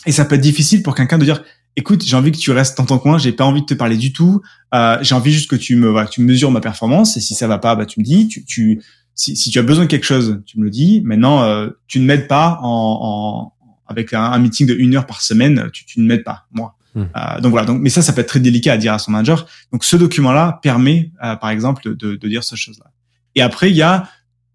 Et 0.06 0.12
ça 0.12 0.26
peut 0.26 0.36
être 0.36 0.42
difficile 0.42 0.84
pour 0.84 0.96
quelqu'un 0.96 1.18
de 1.18 1.26
dire, 1.26 1.44
écoute, 1.76 2.04
j'ai 2.06 2.16
envie 2.16 2.32
que 2.32 2.38
tu 2.38 2.52
restes 2.52 2.78
dans 2.78 2.86
ton 2.86 2.98
coin, 2.98 3.18
j'ai 3.18 3.32
pas 3.32 3.44
envie 3.44 3.62
de 3.62 3.66
te 3.66 3.74
parler 3.74 3.98
du 3.98 4.14
tout, 4.14 4.42
euh, 4.74 4.98
j'ai 5.02 5.16
envie 5.16 5.32
juste 5.32 5.50
que 5.50 5.56
tu 5.56 5.76
me, 5.76 5.90
voilà, 5.90 6.08
tu 6.08 6.22
mesures 6.22 6.52
ma 6.52 6.62
performance, 6.62 7.18
et 7.18 7.22
si 7.22 7.36
ça 7.36 7.48
va 7.48 7.58
pas, 7.58 7.76
bah 7.76 7.86
tu 7.86 8.00
me 8.00 8.06
dis, 8.06 8.28
tu, 8.28 8.46
tu 8.46 8.82
si, 9.15 9.36
si 9.36 9.50
tu 9.50 9.60
as 9.60 9.63
besoin 9.63 9.86
de 9.86 9.89
quelque 9.89 10.05
chose, 10.05 10.41
tu 10.45 10.60
me 10.60 10.65
le 10.65 10.69
dis. 10.69 11.01
Maintenant, 11.03 11.43
euh, 11.43 11.69
tu 11.88 12.00
ne 12.00 12.05
m'aides 12.05 12.27
pas 12.27 12.60
en, 12.62 13.00
en 13.01 13.53
avec 13.88 14.13
un, 14.13 14.24
un 14.24 14.39
meeting 14.39 14.67
de 14.67 14.74
une 14.74 14.95
heure 14.95 15.05
par 15.05 15.22
semaine, 15.22 15.69
tu, 15.72 15.86
tu 15.86 16.00
ne 16.00 16.07
m'aides 16.07 16.24
pas, 16.24 16.45
moi. 16.51 16.75
Hmm. 16.95 17.05
Euh, 17.15 17.39
donc 17.41 17.51
voilà. 17.51 17.65
Donc, 17.65 17.81
mais 17.81 17.89
ça, 17.89 18.01
ça 18.01 18.13
peut 18.13 18.22
être 18.22 18.27
très 18.27 18.39
délicat 18.39 18.74
à 18.74 18.77
dire 18.77 18.93
à 18.93 19.00
son 19.00 19.12
manager. 19.12 19.48
Donc, 19.72 19.84
ce 19.84 19.95
document-là 19.95 20.60
permet, 20.62 21.12
euh, 21.24 21.36
par 21.36 21.50
exemple, 21.50 21.95
de, 21.95 22.15
de 22.15 22.27
dire 22.27 22.43
ces 22.43 22.55
choses-là. 22.55 22.91
Et 23.36 23.41
après, 23.41 23.69
il 23.69 23.75
y 23.75 23.81
a 23.81 24.07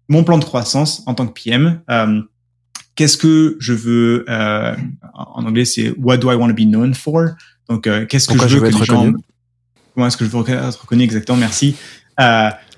mon 0.09 0.23
plan 0.23 0.37
de 0.37 0.43
croissance 0.43 1.03
en 1.05 1.13
tant 1.13 1.27
que 1.27 1.41
PM. 1.41 1.81
Euh, 1.89 2.21
Qu'est-ce 2.95 3.17
que 3.17 3.55
je 3.59 3.73
veux 3.73 4.25
euh, 4.29 4.75
En 5.13 5.45
anglais, 5.45 5.65
c'est 5.65 5.91
What 5.97 6.17
do 6.17 6.29
I 6.29 6.35
want 6.35 6.49
to 6.49 6.53
be 6.53 6.67
known 6.67 6.93
for? 6.93 7.29
Donc, 7.69 7.87
euh, 7.87 8.05
qu'est-ce 8.05 8.27
que 8.27 8.33
Pourquoi 8.33 8.47
je 8.47 8.55
je 8.55 8.59
veux 8.59 8.65
veux 8.65 8.69
que 8.69 8.75
être 8.75 8.79
les 8.81 8.85
gens 8.85 9.13
Comment 9.95 10.07
est-ce 10.07 10.17
que 10.17 10.25
je 10.25 10.29
veux 10.29 10.49
être 10.49 10.81
reconnu? 10.81 11.03
Exactement 11.03 11.37
Merci. 11.37 11.75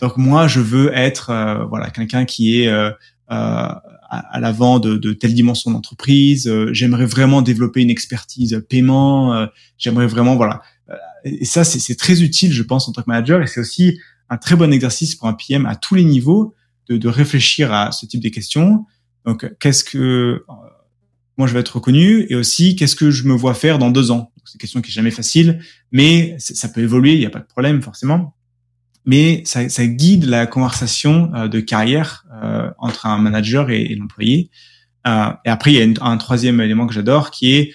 Donc 0.03 0.17
moi, 0.17 0.49
je 0.49 0.59
veux 0.59 0.93
être 0.93 1.29
euh, 1.29 1.63
voilà 1.63 1.89
quelqu'un 1.89 2.25
qui 2.25 2.59
est 2.59 2.67
euh, 2.67 2.89
euh, 2.89 2.93
à, 3.29 3.79
à 4.09 4.39
l'avant 4.41 4.79
de, 4.79 4.97
de 4.97 5.13
telle 5.13 5.33
dimension 5.33 5.71
d'entreprise. 5.71 6.45
Euh, 6.45 6.73
j'aimerais 6.73 7.05
vraiment 7.05 7.41
développer 7.41 7.81
une 7.81 7.89
expertise 7.89 8.61
paiement. 8.67 9.33
euh, 9.33 9.45
j'aimerais 9.77 10.07
vraiment, 10.07 10.35
voilà. 10.35 10.61
Et 11.23 11.45
ça, 11.45 11.63
c'est 11.63 11.95
très 11.95 12.21
utile, 12.21 12.51
je 12.51 12.63
pense, 12.63 12.89
en 12.89 12.91
tant 12.91 13.01
que 13.01 13.09
manager. 13.09 13.41
Et 13.41 13.47
c'est 13.47 13.61
aussi 13.61 13.97
un 14.29 14.35
très 14.35 14.57
bon 14.57 14.73
exercice 14.73 15.15
pour 15.15 15.29
un 15.29 15.35
PM 15.35 15.65
à 15.65 15.77
tous 15.77 15.95
les 15.95 16.03
niveaux 16.03 16.53
de, 16.89 16.97
de 16.97 17.07
réfléchir 17.07 17.71
à 17.71 17.93
ce 17.93 18.05
type 18.05 18.21
de 18.21 18.27
questions. 18.27 18.85
Donc, 19.25 19.49
qu'est-ce 19.61 19.85
que 19.85 20.43
moi 21.37 21.47
je 21.47 21.53
vais 21.53 21.61
être 21.61 21.75
reconnu 21.77 22.27
et 22.29 22.35
aussi 22.35 22.75
qu'est-ce 22.75 22.97
que 22.97 23.09
je 23.09 23.23
me 23.23 23.33
vois 23.33 23.53
faire 23.53 23.79
dans 23.79 23.89
deux 23.89 24.11
ans? 24.11 24.33
C'est 24.43 24.55
une 24.55 24.59
question 24.59 24.81
qui 24.81 24.89
est 24.89 24.93
jamais 24.93 25.11
facile, 25.11 25.61
mais 25.93 26.35
ça 26.39 26.67
peut 26.67 26.81
évoluer, 26.81 27.13
il 27.13 27.19
n'y 27.19 27.25
a 27.25 27.29
pas 27.29 27.39
de 27.39 27.47
problème 27.47 27.81
forcément. 27.81 28.35
Mais 29.05 29.41
ça, 29.45 29.67
ça 29.69 29.85
guide 29.85 30.25
la 30.25 30.47
conversation 30.47 31.31
euh, 31.35 31.47
de 31.47 31.59
carrière 31.59 32.25
euh, 32.41 32.69
entre 32.77 33.05
un 33.05 33.17
manager 33.17 33.69
et, 33.69 33.81
et 33.83 33.95
l'employé. 33.95 34.49
Euh, 35.07 35.25
et 35.45 35.49
après, 35.49 35.73
il 35.73 35.77
y 35.77 35.81
a 35.81 35.83
une- 35.83 35.97
un 36.01 36.17
troisième 36.17 36.61
élément 36.61 36.87
que 36.87 36.93
j'adore 36.93 37.29
qui 37.31 37.53
est 37.53 37.73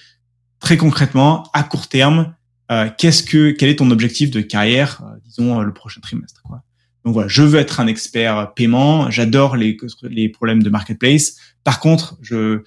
très 0.61 0.77
concrètement 0.77 1.45
à 1.53 1.63
court 1.63 1.89
terme. 1.89 2.35
euh, 2.71 2.89
qu'est-ce 2.99 3.23
que 3.23 3.51
quel 3.51 3.71
est 3.71 3.77
ton 3.77 3.91
objectif 3.91 4.31
de 4.31 4.41
carrière, 4.43 5.03
euh, 5.03 5.19
disons 5.25 5.61
le 5.61 5.73
prochain 5.73 6.01
trimestre 6.03 6.43
quoi. 6.43 6.63
Donc 7.05 7.15
voilà, 7.15 7.29
je 7.29 7.43
veux 7.43 7.59
être 7.59 7.81
un 7.81 7.87
expert 7.87 8.53
paiement. 8.55 9.11
J'adore 9.11 9.57
les 9.57 9.77
les 10.11 10.29
problèmes 10.29 10.63
de 10.63 10.69
marketplace. 10.69 11.37
Par 11.65 11.81
contre, 11.81 12.19
je 12.21 12.61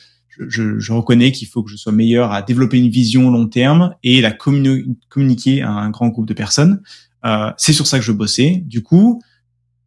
je, 0.48 0.80
je, 0.80 0.92
reconnais 0.94 1.32
qu'il 1.32 1.48
faut 1.48 1.62
que 1.62 1.70
je 1.70 1.76
sois 1.76 1.92
meilleur 1.92 2.32
à 2.32 2.42
développer 2.42 2.78
une 2.80 2.90
vision 2.90 3.30
long 3.30 3.48
terme 3.48 3.94
et 4.02 4.22
la 4.22 4.32
communi- 4.32 4.98
communiquer 5.10 5.62
à 5.62 5.70
un 5.72 5.90
grand 5.92 6.08
groupe 6.08 6.26
de 6.28 6.34
personnes. 6.34 6.82
Euh, 7.26 7.52
c'est 7.58 7.74
sur 7.74 7.88
ça 7.88 8.00
que 8.00 8.06
je 8.06 8.12
bossais. 8.12 8.64
Du 8.66 8.82
coup, 8.84 9.22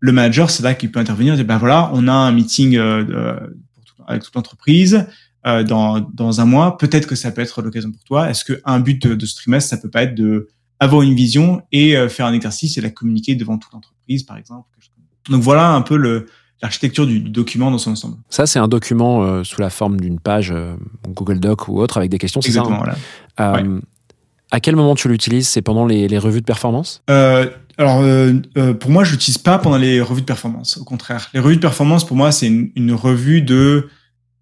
le 0.00 0.12
manager, 0.12 0.50
c'est 0.50 0.62
là 0.62 0.74
qu'il 0.74 0.90
peut 0.92 1.00
intervenir. 1.00 1.34
dire, 1.36 1.44
ben 1.44 1.58
voilà, 1.58 1.90
on 1.94 2.06
a 2.08 2.12
un 2.12 2.32
meeting 2.32 2.76
euh, 2.76 3.38
tout- 3.86 4.02
avec 4.06 4.22
toute 4.22 4.34
l'entreprise 4.34 5.06
euh, 5.46 5.62
dans, 5.64 6.00
dans 6.00 6.40
un 6.40 6.44
mois. 6.44 6.76
Peut-être 6.78 7.06
que 7.06 7.14
ça 7.14 7.30
peut 7.30 7.40
être 7.42 7.62
l'occasion 7.62 7.90
pour 7.90 8.04
toi. 8.04 8.30
Est-ce 8.30 8.44
qu'un 8.44 8.80
but 8.80 9.06
de, 9.06 9.14
de 9.14 9.26
ce 9.26 9.34
trimestre, 9.34 9.70
ça 9.70 9.76
peut 9.78 9.90
pas 9.90 10.02
être 10.02 10.14
de 10.14 10.48
avoir 10.80 11.02
une 11.02 11.14
vision 11.14 11.62
et 11.72 11.96
euh, 11.96 12.08
faire 12.08 12.26
un 12.26 12.32
exercice 12.34 12.76
et 12.76 12.80
la 12.80 12.90
communiquer 12.90 13.34
devant 13.36 13.58
toute 13.58 13.72
l'entreprise, 13.72 14.22
par 14.24 14.36
exemple. 14.36 14.68
Donc 15.30 15.40
voilà 15.42 15.70
un 15.70 15.80
peu 15.80 15.96
le, 15.96 16.26
l'architecture 16.60 17.06
du, 17.06 17.20
document 17.20 17.70
dans 17.70 17.78
son 17.78 17.92
ensemble. 17.92 18.18
Ça, 18.28 18.44
c'est 18.46 18.58
un 18.58 18.68
document 18.68 19.22
euh, 19.22 19.44
sous 19.44 19.60
la 19.60 19.70
forme 19.70 19.98
d'une 19.98 20.20
page 20.20 20.50
euh, 20.50 20.74
Google 21.08 21.40
Doc 21.40 21.68
ou 21.68 21.80
autre 21.80 21.96
avec 21.96 22.10
des 22.10 22.18
questions. 22.18 22.42
c'est 22.42 22.50
ça, 22.52 22.60
Exactement. 22.60 22.84
hein 22.84 22.94
Voilà. 23.36 23.58
Euh, 23.60 23.80
À 24.54 24.60
quel 24.60 24.76
moment 24.76 24.94
tu 24.94 25.08
l'utilises? 25.08 25.48
C'est 25.48 25.62
pendant 25.62 25.84
les, 25.84 26.06
les 26.06 26.16
revues 26.16 26.40
de 26.40 26.46
performance? 26.46 27.02
Euh, 27.10 27.50
alors, 27.76 28.02
euh, 28.02 28.34
euh, 28.56 28.72
pour 28.72 28.92
moi, 28.92 29.02
je 29.02 29.10
l'utilise 29.10 29.36
pas 29.36 29.58
pendant 29.58 29.78
les 29.78 30.00
revues 30.00 30.20
de 30.20 30.26
performance. 30.26 30.78
Au 30.78 30.84
contraire, 30.84 31.28
les 31.34 31.40
revues 31.40 31.56
de 31.56 31.60
performance, 31.60 32.06
pour 32.06 32.16
moi, 32.16 32.30
c'est 32.30 32.46
une, 32.46 32.70
une 32.76 32.92
revue 32.92 33.42
de 33.42 33.88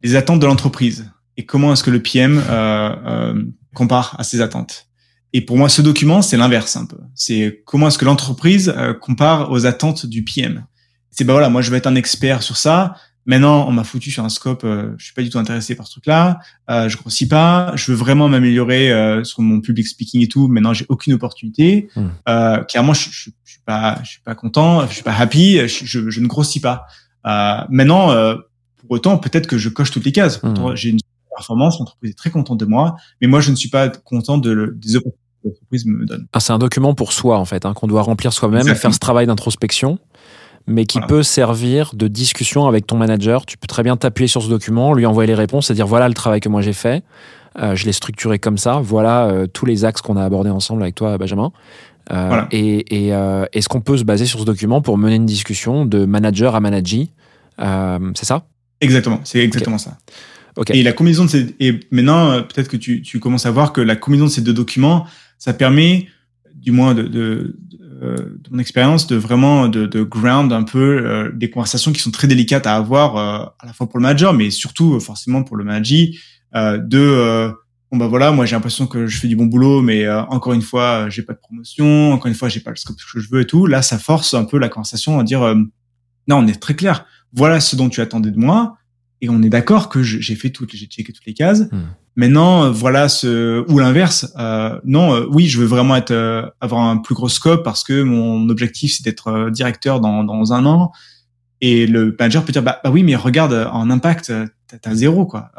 les 0.02 0.14
attentes 0.14 0.38
de 0.40 0.44
l'entreprise 0.44 1.10
et 1.38 1.46
comment 1.46 1.72
est-ce 1.72 1.82
que 1.82 1.90
le 1.90 2.02
PM 2.02 2.42
euh, 2.46 2.94
euh, 3.06 3.42
compare 3.74 4.14
à 4.18 4.22
ses 4.22 4.42
attentes. 4.42 4.88
Et 5.32 5.40
pour 5.40 5.56
moi, 5.56 5.70
ce 5.70 5.80
document, 5.80 6.20
c'est 6.20 6.36
l'inverse 6.36 6.76
un 6.76 6.84
peu. 6.84 6.98
C'est 7.14 7.62
comment 7.64 7.88
est-ce 7.88 7.96
que 7.96 8.04
l'entreprise 8.04 8.74
compare 9.00 9.50
aux 9.50 9.64
attentes 9.64 10.04
du 10.04 10.24
PM. 10.24 10.66
C'est 11.10 11.24
ben 11.24 11.32
voilà, 11.32 11.48
moi, 11.48 11.62
je 11.62 11.70
vais 11.70 11.78
être 11.78 11.86
un 11.86 11.94
expert 11.94 12.42
sur 12.42 12.58
ça. 12.58 12.96
Maintenant, 13.24 13.68
on 13.68 13.72
m'a 13.72 13.84
foutu 13.84 14.10
sur 14.10 14.24
un 14.24 14.28
scope, 14.28 14.64
euh, 14.64 14.94
je 14.98 15.04
suis 15.04 15.14
pas 15.14 15.22
du 15.22 15.30
tout 15.30 15.38
intéressé 15.38 15.76
par 15.76 15.86
ce 15.86 15.92
truc-là. 15.92 16.40
Euh, 16.70 16.88
je 16.88 16.96
grossis 16.96 17.28
pas. 17.28 17.72
Je 17.76 17.92
veux 17.92 17.96
vraiment 17.96 18.28
m'améliorer 18.28 18.92
euh, 18.92 19.22
sur 19.22 19.42
mon 19.42 19.60
public 19.60 19.86
speaking 19.86 20.22
et 20.22 20.28
tout. 20.28 20.48
Maintenant, 20.48 20.72
j'ai 20.72 20.86
aucune 20.88 21.12
opportunité. 21.12 21.88
Hmm. 21.94 22.08
Euh, 22.28 22.58
clairement, 22.64 22.94
je, 22.94 23.10
je, 23.10 23.30
je 23.44 23.50
suis 23.52 23.60
pas, 23.64 24.00
je 24.02 24.10
suis 24.10 24.20
pas 24.22 24.34
content. 24.34 24.86
Je 24.88 24.94
suis 24.94 25.02
pas 25.04 25.14
happy. 25.14 25.58
Je, 25.68 25.84
je, 25.84 26.10
je 26.10 26.20
ne 26.20 26.26
grossis 26.26 26.60
pas. 26.60 26.86
Euh, 27.26 27.58
maintenant, 27.70 28.10
euh, 28.10 28.34
pour 28.78 28.90
autant, 28.90 29.18
peut-être 29.18 29.46
que 29.46 29.58
je 29.58 29.68
coche 29.68 29.92
toutes 29.92 30.04
les 30.04 30.12
cases. 30.12 30.42
Hmm. 30.42 30.74
J'ai 30.74 30.90
une 30.90 30.98
performance. 31.36 31.78
L'entreprise 31.78 32.10
est 32.10 32.18
très 32.18 32.30
contente 32.30 32.58
de 32.58 32.66
moi, 32.66 32.96
mais 33.20 33.28
moi, 33.28 33.40
je 33.40 33.50
ne 33.52 33.56
suis 33.56 33.68
pas 33.68 33.88
content 33.88 34.36
de 34.38 34.50
le, 34.50 34.74
des 34.74 34.96
opportunités 34.96 35.18
que 35.42 35.48
l'entreprise 35.48 35.86
me 35.86 36.04
donne. 36.04 36.26
Ah, 36.32 36.40
C'est 36.40 36.52
un 36.52 36.58
document 36.58 36.94
pour 36.94 37.12
soi, 37.12 37.38
en 37.38 37.44
fait, 37.44 37.64
hein, 37.64 37.72
qu'on 37.72 37.86
doit 37.86 38.02
remplir 38.02 38.32
soi-même, 38.32 38.58
Exactement. 38.62 38.80
faire 38.80 38.94
ce 38.94 38.98
travail 38.98 39.26
d'introspection, 39.26 39.98
mais 40.66 40.86
qui 40.86 40.98
Voilà. 40.98 41.08
peut 41.08 41.22
servir 41.22 41.92
de 41.94 42.08
discussion 42.08 42.66
avec 42.66 42.86
ton 42.86 42.96
manager. 42.96 43.46
Tu 43.46 43.56
peux 43.58 43.66
très 43.66 43.82
bien 43.82 43.96
t'appuyer 43.96 44.28
sur 44.28 44.42
ce 44.42 44.48
document, 44.48 44.94
lui 44.94 45.06
envoyer 45.06 45.26
les 45.26 45.34
réponses 45.34 45.70
et 45.70 45.74
dire 45.74 45.86
voilà 45.86 46.08
le 46.08 46.14
travail 46.14 46.40
que 46.40 46.48
moi 46.48 46.60
j'ai 46.62 46.72
fait. 46.72 47.02
Euh, 47.58 47.74
je 47.74 47.84
l'ai 47.84 47.92
structuré 47.92 48.38
comme 48.38 48.58
ça. 48.58 48.80
Voilà 48.82 49.26
euh, 49.26 49.46
tous 49.46 49.66
les 49.66 49.84
axes 49.84 50.00
qu'on 50.00 50.16
a 50.16 50.24
abordés 50.24 50.50
ensemble 50.50 50.82
avec 50.82 50.94
toi, 50.94 51.18
Benjamin. 51.18 51.52
Euh, 52.10 52.26
Voilà. 52.28 52.48
Et, 52.50 53.06
et, 53.08 53.12
est-ce 53.52 53.68
qu'on 53.68 53.80
peut 53.80 53.96
se 53.96 54.04
baser 54.04 54.26
sur 54.26 54.40
ce 54.40 54.44
document 54.44 54.80
pour 54.80 54.98
mener 54.98 55.16
une 55.16 55.26
discussion 55.26 55.84
de 55.84 56.04
manager 56.04 56.54
à 56.54 56.60
manager? 56.60 57.06
C'est 57.58 58.24
ça? 58.24 58.46
Exactement. 58.80 59.20
C'est 59.24 59.40
exactement 59.40 59.78
ça. 59.78 59.98
Et 60.72 60.82
la 60.82 60.92
combinaison 60.92 61.24
de 61.24 61.30
ces, 61.30 61.54
et 61.60 61.80
maintenant, 61.90 62.42
peut-être 62.42 62.68
que 62.68 62.76
tu, 62.76 63.00
tu 63.02 63.20
commences 63.20 63.46
à 63.46 63.50
voir 63.50 63.72
que 63.72 63.80
la 63.80 63.96
combinaison 63.96 64.26
de 64.26 64.30
ces 64.30 64.42
deux 64.42 64.52
documents, 64.52 65.06
ça 65.38 65.54
permet, 65.54 66.08
du 66.54 66.72
moins 66.72 66.94
de, 66.94 67.02
de, 67.02 67.56
de, 68.02 68.06
euh, 68.06 68.40
mon 68.50 68.58
expérience, 68.58 69.06
de 69.06 69.16
vraiment 69.16 69.68
de, 69.68 69.86
de 69.86 70.02
ground 70.02 70.52
un 70.52 70.64
peu 70.64 71.06
euh, 71.06 71.30
des 71.32 71.50
conversations 71.50 71.92
qui 71.92 72.00
sont 72.00 72.10
très 72.10 72.28
délicates 72.28 72.66
à 72.66 72.76
avoir, 72.76 73.16
euh, 73.16 73.46
à 73.58 73.66
la 73.66 73.72
fois 73.72 73.88
pour 73.88 73.98
le 73.98 74.02
manager, 74.02 74.32
mais 74.32 74.50
surtout 74.50 74.98
forcément 75.00 75.42
pour 75.42 75.56
le 75.56 75.64
manager, 75.64 76.08
de 76.54 77.54
bon 77.92 77.98
bah 77.98 78.06
voilà, 78.06 78.32
moi 78.32 78.46
j'ai 78.46 78.56
l'impression 78.56 78.86
que 78.86 79.06
je 79.06 79.18
fais 79.18 79.28
du 79.28 79.36
bon 79.36 79.44
boulot, 79.46 79.82
mais 79.82 80.04
euh, 80.04 80.22
encore 80.24 80.54
une 80.54 80.62
fois, 80.62 81.10
j'ai 81.10 81.22
pas 81.22 81.34
de 81.34 81.38
promotion, 81.38 82.12
encore 82.12 82.26
une 82.26 82.34
fois, 82.34 82.48
j'ai 82.48 82.60
pas 82.60 82.70
le 82.70 82.76
scope 82.76 82.96
que 82.96 83.20
je 83.20 83.28
veux 83.30 83.42
et 83.42 83.46
tout. 83.46 83.66
Là, 83.66 83.82
ça 83.82 83.98
force 83.98 84.32
un 84.32 84.44
peu 84.44 84.58
la 84.58 84.70
conversation 84.70 85.20
à 85.20 85.24
dire 85.24 85.42
euh, 85.42 85.54
non, 86.26 86.38
on 86.38 86.46
est 86.46 86.60
très 86.60 86.74
clair. 86.74 87.04
Voilà 87.34 87.60
ce 87.60 87.76
dont 87.76 87.90
tu 87.90 88.00
attendais 88.00 88.30
de 88.30 88.38
moi 88.38 88.78
et 89.20 89.28
on 89.28 89.42
est 89.42 89.50
d'accord 89.50 89.90
que 89.90 90.02
j'ai 90.02 90.34
fait 90.34 90.50
toutes, 90.50 90.74
j'ai 90.74 90.86
checké 90.86 91.12
toutes 91.12 91.26
les 91.26 91.34
cases. 91.34 91.60
Hmm. 91.70 91.82
Maintenant, 92.14 92.64
euh, 92.64 92.70
voilà 92.70 93.08
ce 93.08 93.64
ou 93.70 93.78
l'inverse. 93.78 94.32
Euh, 94.38 94.78
non, 94.84 95.14
euh, 95.14 95.26
oui, 95.30 95.46
je 95.46 95.58
veux 95.58 95.66
vraiment 95.66 95.96
être 95.96 96.10
euh, 96.10 96.46
avoir 96.60 96.82
un 96.82 96.98
plus 96.98 97.14
gros 97.14 97.28
scope 97.28 97.64
parce 97.64 97.84
que 97.84 98.02
mon 98.02 98.48
objectif 98.50 98.94
c'est 98.96 99.04
d'être 99.04 99.28
euh, 99.28 99.50
directeur 99.50 100.00
dans 100.00 100.22
dans 100.22 100.52
un 100.52 100.66
an. 100.66 100.92
Et 101.62 101.86
le 101.86 102.14
manager 102.18 102.44
peut 102.44 102.52
dire 102.52 102.62
bah, 102.62 102.80
bah 102.84 102.90
oui, 102.90 103.02
mais 103.02 103.16
regarde 103.16 103.52
euh, 103.52 103.66
en 103.68 103.88
impact, 103.88 104.32
t'as 104.82 104.94
zéro 104.94 105.26
quoi. 105.26 105.52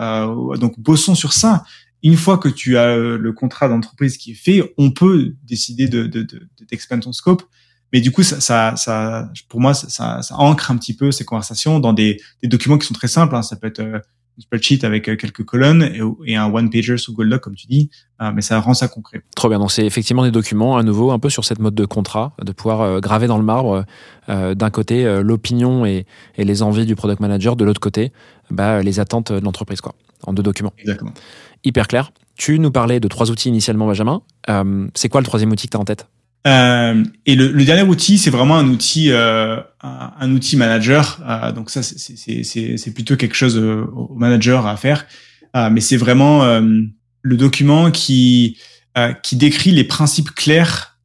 Donc 0.60 0.80
bossons 0.80 1.16
sur 1.16 1.34
ça. 1.34 1.64
Une 2.04 2.18
fois 2.18 2.38
que 2.38 2.50
tu 2.50 2.78
as 2.78 2.98
le 2.98 3.32
contrat 3.32 3.70
d'entreprise 3.70 4.18
qui 4.18 4.32
est 4.32 4.36
fait, 4.36 4.74
on 4.78 4.92
peut 4.92 5.34
décider 5.44 5.88
de 5.88 6.04
de 6.04 6.22
de, 6.22 6.48
de 6.60 7.00
ton 7.00 7.14
scope. 7.14 7.44
Mais 7.94 8.02
du 8.02 8.12
coup, 8.12 8.24
ça, 8.24 8.42
ça, 8.76 9.30
pour 9.50 9.62
moi, 9.62 9.76
ça, 9.76 10.24
ça, 10.24 10.36
ancre 10.36 10.72
un 10.72 10.78
petit 10.78 10.96
peu 10.96 11.12
ces 11.12 11.26
conversations 11.26 11.80
dans 11.80 11.94
des, 11.94 12.20
des 12.42 12.50
documents 12.50 12.80
qui 12.80 12.88
sont 12.88 12.96
très 12.96 13.08
simples. 13.08 13.36
Hein. 13.36 13.44
Ça 13.44 13.56
peut 13.56 13.68
être 13.68 14.02
spreadsheet 14.40 14.86
avec 14.86 15.08
euh, 15.10 15.16
quelques 15.16 15.44
colonnes 15.44 15.90
et, 16.26 16.36
un 16.36 16.52
one 16.52 16.70
pager 16.70 16.98
sous 16.98 17.14
Google 17.14 17.30
Doc, 17.30 17.42
comme 17.42 17.56
tu 17.56 17.68
dis, 17.68 17.90
euh, 18.22 18.32
mais 18.34 18.42
ça 18.42 18.60
rend 18.60 18.74
ça 18.74 18.88
concret. 18.88 19.22
Trop 19.36 19.50
bien. 19.50 19.60
Donc, 19.60 19.72
c'est 19.72 19.86
effectivement 19.86 20.24
des 20.24 20.32
documents, 20.32 20.78
à 20.78 20.84
nouveau, 20.84 21.12
un 21.12 21.20
peu 21.20 21.30
sur 21.30 21.46
cette 21.46 21.60
mode 21.60 21.76
de 21.76 21.86
contrat, 21.86 22.36
de 22.44 22.52
pouvoir 22.52 22.82
euh, 22.82 23.00
graver 23.00 23.28
dans 23.28 23.38
le 23.38 23.44
marbre, 23.44 23.86
euh, 24.30 24.56
d'un 24.56 24.70
côté, 24.70 25.06
euh, 25.06 25.22
l'opinion 25.22 25.86
et, 25.86 26.06
et 26.38 26.44
les 26.44 26.64
envies 26.64 26.86
du 26.86 26.96
product 26.96 27.20
manager, 27.20 27.56
de 27.56 27.66
l'autre 27.66 27.82
côté, 27.82 28.12
bah, 28.50 28.82
les 28.82 29.00
attentes 29.00 29.32
de 29.32 29.44
l'entreprise, 29.44 29.82
quoi, 29.82 29.94
en 30.26 30.34
deux 30.34 30.44
documents. 30.44 30.74
Exactement. 30.78 31.14
Hyper 31.64 31.88
clair. 31.88 32.12
Tu 32.36 32.60
nous 32.60 32.72
parlais 32.72 33.00
de 33.00 33.08
trois 33.08 33.32
outils 33.32 33.50
initialement, 33.50 33.86
Benjamin. 33.86 34.22
Euh, 34.50 34.88
c'est 34.96 35.10
quoi 35.10 35.22
le 35.22 35.26
troisième 35.26 35.52
outil 35.52 35.68
que 35.68 35.72
tu 35.72 35.78
as 35.78 35.80
en 35.80 35.86
tête? 35.86 36.08
Euh, 36.46 37.04
et 37.26 37.36
le, 37.36 37.48
le 37.52 37.64
dernier 37.66 37.84
outil, 37.84 38.18
c'est 38.18 38.30
vraiment 38.30 38.58
un 38.58 38.68
outil, 38.68 39.12
euh, 39.12 39.62
un, 39.82 40.32
outil 40.32 40.58
manager. 40.58 41.20
Euh, 41.28 41.52
donc 41.52 41.70
ça, 41.70 41.82
c'est- 41.84 42.92
plutôt 42.94 43.16
quelque 43.16 43.36
chose 43.36 43.58
euh, 43.58 43.86
au 43.96 44.14
manager 44.16 44.68
à 44.68 44.76
faire. 44.78 45.06
Mais 45.72 45.82
c'est 45.82 45.98
vraiment 45.98 46.44
le 47.22 47.38
document 47.38 47.92
qui 47.92 48.58
qui 49.22 49.36
décrit 49.36 49.70
les 49.72 49.84
principes 49.84 50.32
clairs 50.32 50.98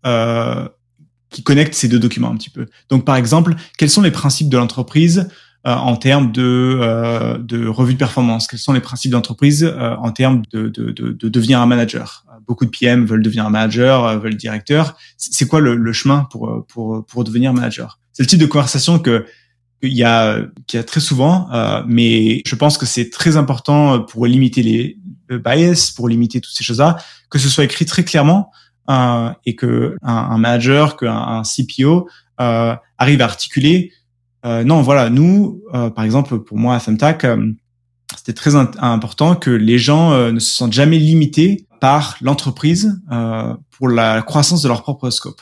qui 1.28 1.42
connectent 1.42 1.74
ces 1.74 1.86
deux 1.88 1.98
documents 1.98 2.30
un 2.30 2.36
petit 2.36 2.48
peu. 2.48 2.64
Donc 2.88 3.04
par 3.04 3.16
exemple, 3.16 3.54
quels 3.76 3.90
sont 3.90 4.00
les 4.00 4.10
principes 4.10 4.48
de 4.48 4.56
l'entreprise 4.56 5.28
en 5.64 5.96
termes 5.96 6.32
de, 6.32 7.36
de 7.42 7.66
revue 7.68 7.92
de 7.92 7.98
performance? 7.98 8.46
Quels 8.46 8.58
sont 8.58 8.72
les 8.72 8.80
principes 8.80 9.12
d'entreprise 9.12 9.70
en 9.78 10.12
termes 10.12 10.40
de, 10.50 10.70
de, 10.70 10.92
de, 10.92 11.12
de 11.12 11.28
devenir 11.28 11.60
un 11.60 11.66
manager? 11.66 12.24
Beaucoup 12.48 12.64
de 12.64 12.70
PM 12.70 13.04
veulent 13.04 13.22
devenir 13.22 13.48
manager, 13.50 14.04
euh, 14.04 14.18
veulent 14.18 14.36
directeur. 14.36 14.96
C'est 15.16 15.46
quoi 15.46 15.60
le, 15.60 15.76
le 15.76 15.92
chemin 15.92 16.26
pour, 16.30 16.48
euh, 16.48 16.66
pour, 16.68 17.04
pour 17.06 17.24
devenir 17.24 17.52
manager? 17.52 18.00
C'est 18.12 18.22
le 18.22 18.26
type 18.26 18.40
de 18.40 18.46
conversation 18.46 18.98
que 18.98 19.26
qu'il 19.80 19.92
y 19.92 20.02
a, 20.02 20.40
y 20.72 20.76
a 20.76 20.82
très 20.82 20.98
souvent, 20.98 21.48
euh, 21.52 21.84
mais 21.86 22.42
je 22.44 22.54
pense 22.56 22.78
que 22.78 22.86
c'est 22.86 23.10
très 23.10 23.36
important 23.36 24.00
pour 24.00 24.26
limiter 24.26 24.64
les 24.64 24.98
le 25.28 25.38
bias, 25.38 25.92
pour 25.94 26.08
limiter 26.08 26.40
toutes 26.40 26.54
ces 26.54 26.64
choses-là, 26.64 26.96
que 27.30 27.38
ce 27.38 27.48
soit 27.48 27.64
écrit 27.64 27.84
très 27.84 28.02
clairement 28.02 28.50
euh, 28.90 29.30
et 29.44 29.54
que 29.54 29.96
un, 30.02 30.14
un 30.14 30.38
manager, 30.38 30.96
qu'un 30.96 31.14
un 31.14 31.42
CPO 31.42 32.08
euh, 32.40 32.74
arrive 32.96 33.20
à 33.20 33.24
articuler 33.24 33.92
euh, 34.46 34.62
non, 34.62 34.82
voilà, 34.82 35.10
nous, 35.10 35.62
par 35.72 36.04
exemple, 36.04 36.38
pour 36.38 36.56
moi 36.56 36.76
à 36.76 36.80
Thumbtack, 36.80 37.26
c'était 38.16 38.32
très 38.32 38.54
important 38.54 39.34
que 39.34 39.50
les 39.50 39.78
gens 39.78 40.30
ne 40.30 40.38
se 40.38 40.50
sentent 40.50 40.72
jamais 40.72 40.96
limités 40.96 41.66
par 41.80 42.16
l'entreprise 42.20 43.00
euh, 43.10 43.54
pour 43.70 43.88
la 43.88 44.22
croissance 44.22 44.62
de 44.62 44.68
leur 44.68 44.82
propre 44.82 45.10
scope. 45.10 45.40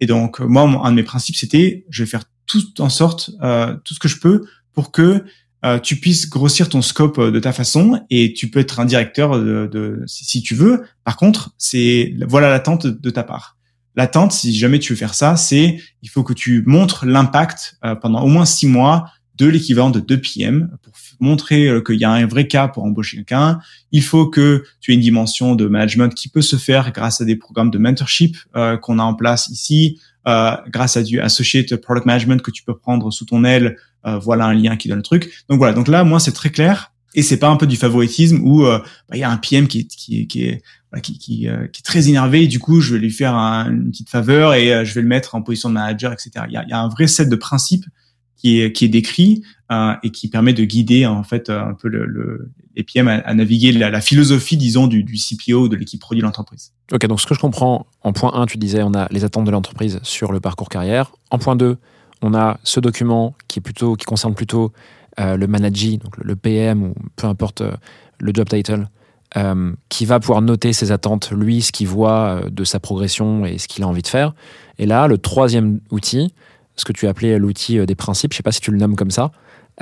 Et 0.00 0.06
donc, 0.06 0.40
euh, 0.40 0.46
moi, 0.46 0.62
un 0.84 0.90
de 0.90 0.96
mes 0.96 1.02
principes, 1.02 1.36
c'était, 1.36 1.84
je 1.90 2.02
vais 2.02 2.08
faire 2.08 2.24
tout 2.46 2.80
en 2.80 2.88
sorte, 2.88 3.30
euh, 3.42 3.76
tout 3.84 3.94
ce 3.94 3.98
que 3.98 4.08
je 4.08 4.18
peux 4.18 4.46
pour 4.72 4.92
que 4.92 5.24
euh, 5.64 5.80
tu 5.80 5.96
puisses 5.96 6.28
grossir 6.28 6.68
ton 6.68 6.82
scope 6.82 7.18
euh, 7.18 7.30
de 7.30 7.40
ta 7.40 7.52
façon 7.52 8.00
et 8.10 8.34
tu 8.34 8.50
peux 8.50 8.60
être 8.60 8.78
un 8.78 8.84
directeur 8.84 9.38
de, 9.38 9.66
de 9.66 10.02
si, 10.06 10.42
tu 10.42 10.54
veux. 10.54 10.84
Par 11.02 11.16
contre, 11.16 11.54
c'est 11.58 12.14
voilà 12.28 12.50
l'attente 12.50 12.86
de 12.86 13.10
ta 13.10 13.24
part. 13.24 13.56
L'attente, 13.96 14.32
si 14.32 14.56
jamais 14.56 14.78
tu 14.78 14.92
veux 14.92 14.98
faire 14.98 15.14
ça, 15.14 15.36
c'est 15.36 15.80
il 16.02 16.08
faut 16.08 16.22
que 16.22 16.34
tu 16.34 16.62
montres 16.66 17.06
l'impact 17.06 17.78
euh, 17.84 17.94
pendant 17.94 18.22
au 18.22 18.28
moins 18.28 18.44
six 18.44 18.66
mois 18.66 19.06
de 19.36 19.46
l'équivalent 19.46 19.90
de 19.90 20.00
2 20.00 20.20
PM 20.20 20.76
pour 20.82 20.96
montrer 21.20 21.66
euh, 21.66 21.80
qu'il 21.80 21.96
y 22.00 22.04
a 22.04 22.10
un 22.10 22.26
vrai 22.26 22.46
cas 22.46 22.68
pour 22.68 22.84
embaucher 22.84 23.16
quelqu'un. 23.18 23.58
Il 23.92 24.02
faut 24.02 24.26
que 24.28 24.64
tu 24.80 24.90
aies 24.90 24.94
une 24.94 25.00
dimension 25.00 25.54
de 25.54 25.66
management 25.66 26.14
qui 26.14 26.28
peut 26.28 26.42
se 26.42 26.56
faire 26.56 26.92
grâce 26.92 27.20
à 27.20 27.24
des 27.24 27.36
programmes 27.36 27.70
de 27.70 27.78
mentorship 27.78 28.36
euh, 28.56 28.76
qu'on 28.76 28.98
a 28.98 29.02
en 29.02 29.14
place 29.14 29.48
ici, 29.48 29.98
euh, 30.28 30.52
grâce 30.68 30.96
à 30.96 31.02
du 31.02 31.20
associate 31.20 31.76
product 31.76 32.06
management 32.06 32.42
que 32.42 32.50
tu 32.50 32.62
peux 32.64 32.76
prendre 32.76 33.10
sous 33.10 33.24
ton 33.24 33.44
aile. 33.44 33.76
Euh, 34.06 34.18
voilà 34.18 34.46
un 34.46 34.54
lien 34.54 34.76
qui 34.76 34.88
donne 34.88 34.98
le 34.98 35.02
truc. 35.02 35.32
Donc 35.48 35.58
voilà. 35.58 35.72
Donc 35.74 35.88
là, 35.88 36.04
moi, 36.04 36.20
c'est 36.20 36.32
très 36.32 36.50
clair. 36.50 36.92
Et 37.14 37.22
c'est 37.22 37.38
pas 37.38 37.48
un 37.48 37.56
peu 37.56 37.66
du 37.66 37.76
favoritisme 37.76 38.40
où 38.42 38.64
euh, 38.66 38.78
bah, 39.08 39.16
il 39.16 39.20
y 39.20 39.24
a 39.24 39.30
un 39.30 39.38
PM 39.38 39.66
qui 39.68 39.80
est, 39.80 39.84
qui, 39.86 40.20
est- 40.20 40.26
qui 40.26 40.44
est 40.44 40.62
qui, 41.02 41.18
qui, 41.18 41.48
euh, 41.48 41.66
qui 41.66 41.80
est 41.80 41.84
très 41.84 42.08
énervé 42.08 42.46
du 42.46 42.58
coup 42.58 42.80
je 42.80 42.94
vais 42.94 42.98
lui 43.00 43.10
faire 43.10 43.34
un- 43.34 43.70
une 43.70 43.90
petite 43.90 44.08
faveur 44.08 44.54
et 44.54 44.72
euh, 44.72 44.82
je 44.84 44.94
vais 44.94 45.02
le 45.02 45.08
mettre 45.08 45.34
en 45.34 45.42
position 45.42 45.68
de 45.68 45.74
manager, 45.74 46.10
etc. 46.12 46.30
Il 46.48 46.52
y 46.52 46.56
a, 46.56 46.62
il 46.62 46.70
y 46.70 46.72
a 46.72 46.78
un 46.80 46.88
vrai 46.88 47.06
set 47.06 47.28
de 47.28 47.36
principes 47.36 47.84
qui 48.46 48.84
est, 48.84 48.88
décrit 48.88 49.42
euh, 49.72 49.94
et 50.04 50.10
qui 50.10 50.28
permet 50.28 50.52
de 50.52 50.64
guider 50.64 51.04
en 51.06 51.24
fait 51.24 51.50
euh, 51.50 51.60
un 51.60 51.74
peu 51.74 51.88
le, 51.88 52.06
le, 52.06 52.52
les 52.76 52.84
PM 52.84 53.08
à, 53.08 53.34
naviguer 53.34 53.72
la, 53.72 54.00
philosophie, 54.00 54.56
disons, 54.56 54.86
du, 54.86 55.04
CPO 55.04 55.68
de 55.68 55.76
l'équipe 55.76 56.00
produit 56.00 56.20
de 56.20 56.26
l'entreprise. 56.26 56.72
Ok, 56.92 57.06
donc 57.06 57.20
ce 57.20 57.26
que 57.26 57.34
je 57.34 57.40
comprends, 57.40 57.86
en 58.02 58.12
point 58.12 58.32
1, 58.34 58.46
tu 58.46 58.58
disais, 58.58 58.82
on 58.82 58.94
a 58.94 59.08
les 59.10 59.24
attentes 59.24 59.46
de 59.46 59.50
l'entreprise 59.50 59.98
sur 60.02 60.30
le 60.30 60.38
parcours 60.38 60.68
carrière. 60.68 61.12
En 61.30 61.38
point 61.38 61.56
2, 61.56 61.76
on 62.22 62.34
a 62.34 62.58
ce 62.62 62.78
document 62.78 63.34
qui, 63.48 63.58
est 63.58 63.62
plutôt, 63.62 63.96
qui 63.96 64.04
concerne 64.04 64.34
plutôt 64.34 64.72
euh, 65.18 65.36
le 65.36 65.46
manager, 65.48 65.98
donc 65.98 66.16
le, 66.18 66.36
PM 66.36 66.84
ou 66.84 66.94
peu 67.16 67.26
importe 67.26 67.62
le 68.18 68.32
job 68.32 68.48
title, 68.48 68.86
qui 69.90 70.06
va 70.06 70.18
pouvoir 70.18 70.40
noter 70.40 70.72
ses 70.72 70.92
attentes, 70.92 71.30
lui, 71.30 71.60
ce 71.60 71.70
qu'il 71.70 71.88
voit 71.88 72.42
de 72.48 72.64
sa 72.64 72.80
progression 72.80 73.44
et 73.44 73.58
ce 73.58 73.68
qu'il 73.68 73.84
a 73.84 73.88
envie 73.88 74.00
de 74.00 74.06
faire. 74.06 74.34
Et 74.78 74.86
là, 74.86 75.08
le 75.08 75.18
troisième 75.18 75.80
outil, 75.90 76.32
ce 76.76 76.84
que 76.84 76.92
tu 76.92 77.06
appelais 77.08 77.38
l'outil 77.38 77.78
euh, 77.78 77.86
des 77.86 77.94
principes, 77.94 78.32
je 78.32 78.36
sais 78.38 78.42
pas 78.42 78.52
si 78.52 78.60
tu 78.60 78.70
le 78.70 78.78
nommes 78.78 78.96
comme 78.96 79.10
ça, 79.10 79.32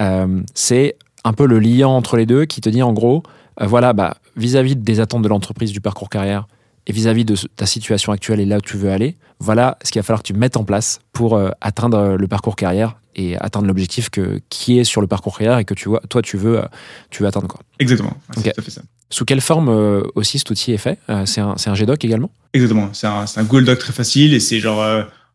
euh, 0.01 0.41
c'est 0.55 0.97
un 1.25 1.33
peu 1.33 1.47
le 1.47 1.59
lien 1.59 1.89
entre 1.89 2.17
les 2.17 2.27
deux 2.27 2.45
qui 2.45 2.61
te 2.61 2.69
dit 2.69 2.83
en 2.83 2.93
gros, 2.93 3.23
euh, 3.61 3.67
voilà, 3.67 3.93
bah, 3.93 4.17
vis-à-vis 4.37 4.77
des 4.77 5.01
attentes 5.01 5.23
de 5.23 5.29
l'entreprise 5.29 5.73
du 5.73 5.81
parcours 5.81 6.09
carrière 6.09 6.47
et 6.87 6.93
vis-à-vis 6.93 7.25
de 7.25 7.35
ta 7.57 7.67
situation 7.67 8.13
actuelle 8.13 8.41
et 8.41 8.45
là 8.45 8.59
où 8.59 8.61
tu 8.61 8.77
veux 8.77 8.91
aller, 8.91 9.17
voilà 9.41 9.79
ce 9.83 9.91
qu'il 9.91 10.01
va 10.01 10.05
falloir 10.05 10.23
que 10.23 10.27
tu 10.27 10.35
mettes 10.35 10.57
en 10.57 10.65
place 10.65 11.01
pour 11.13 11.37
euh, 11.37 11.51
atteindre 11.61 12.17
le 12.19 12.29
parcours 12.29 12.57
carrière 12.57 12.97
et 13.17 13.37
atteindre 13.39 13.67
l'objectif 13.69 14.11
que, 14.11 14.41
qui 14.49 14.79
est 14.79 14.85
sur 14.85 15.01
le 15.01 15.07
parcours 15.07 15.39
carrière 15.39 15.59
et 15.59 15.65
que 15.65 15.73
tu 15.75 15.89
vois, 15.89 16.01
toi 16.09 16.21
tu 16.21 16.37
veux, 16.37 16.61
tu 17.11 17.23
veux 17.23 17.29
atteindre. 17.29 17.47
Quoi. 17.47 17.61
Exactement. 17.79 18.11
Ouais, 18.11 18.39
Ok. 18.39 18.43
C'est 18.45 18.53
tout 18.53 18.61
à 18.61 18.65
fait 18.65 18.71
ça. 18.71 18.83
Sous 19.09 19.25
quelle 19.25 19.41
forme 19.41 19.69
euh, 19.69 20.03
aussi 20.17 20.39
cet 20.39 20.51
outil 20.51 20.73
est 20.73 20.79
fait? 20.79 20.99
Euh, 21.09 21.25
C'est 21.25 21.41
un, 21.41 21.55
c'est 21.57 21.71
un 21.71 21.75
GDoc 21.75 22.05
également? 22.05 22.31
Exactement. 22.53 22.89
C'est 22.93 23.07
un, 23.07 23.25
un 23.37 23.45
Google 23.45 23.65
Doc 23.65 23.79
très 23.79 23.93
facile 23.93 24.35
et 24.35 24.41
c'est 24.41 24.59
genre 24.59 24.85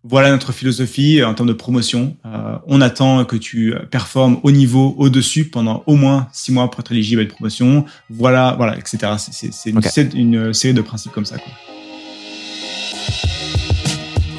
voilà 0.03 0.29
notre 0.31 0.53
philosophie 0.53 1.21
en 1.23 1.33
termes 1.33 1.49
de 1.49 1.53
promotion. 1.53 2.15
Euh, 2.25 2.55
on 2.67 2.79
attend 2.81 3.25
que 3.25 3.35
tu 3.35 3.73
euh, 3.73 3.79
performes 3.79 4.39
au 4.43 4.51
niveau 4.51 4.95
au-dessus 4.97 5.45
pendant 5.49 5.83
au 5.87 5.95
moins 5.95 6.27
six 6.31 6.51
mois 6.53 6.71
pour 6.71 6.79
être 6.79 6.91
éligible 6.93 7.19
à 7.21 7.23
une 7.23 7.29
promotion. 7.29 7.85
Voilà, 8.09 8.53
voilà, 8.57 8.77
etc. 8.77 8.97
C'est- 9.17 9.69
une, 9.69 9.81
une 10.15 10.53
série 10.53 10.73
de 10.73 10.81
principes 10.81 11.11
comme 11.11 11.25
ça. 11.25 11.37
Quoi. 11.37 11.51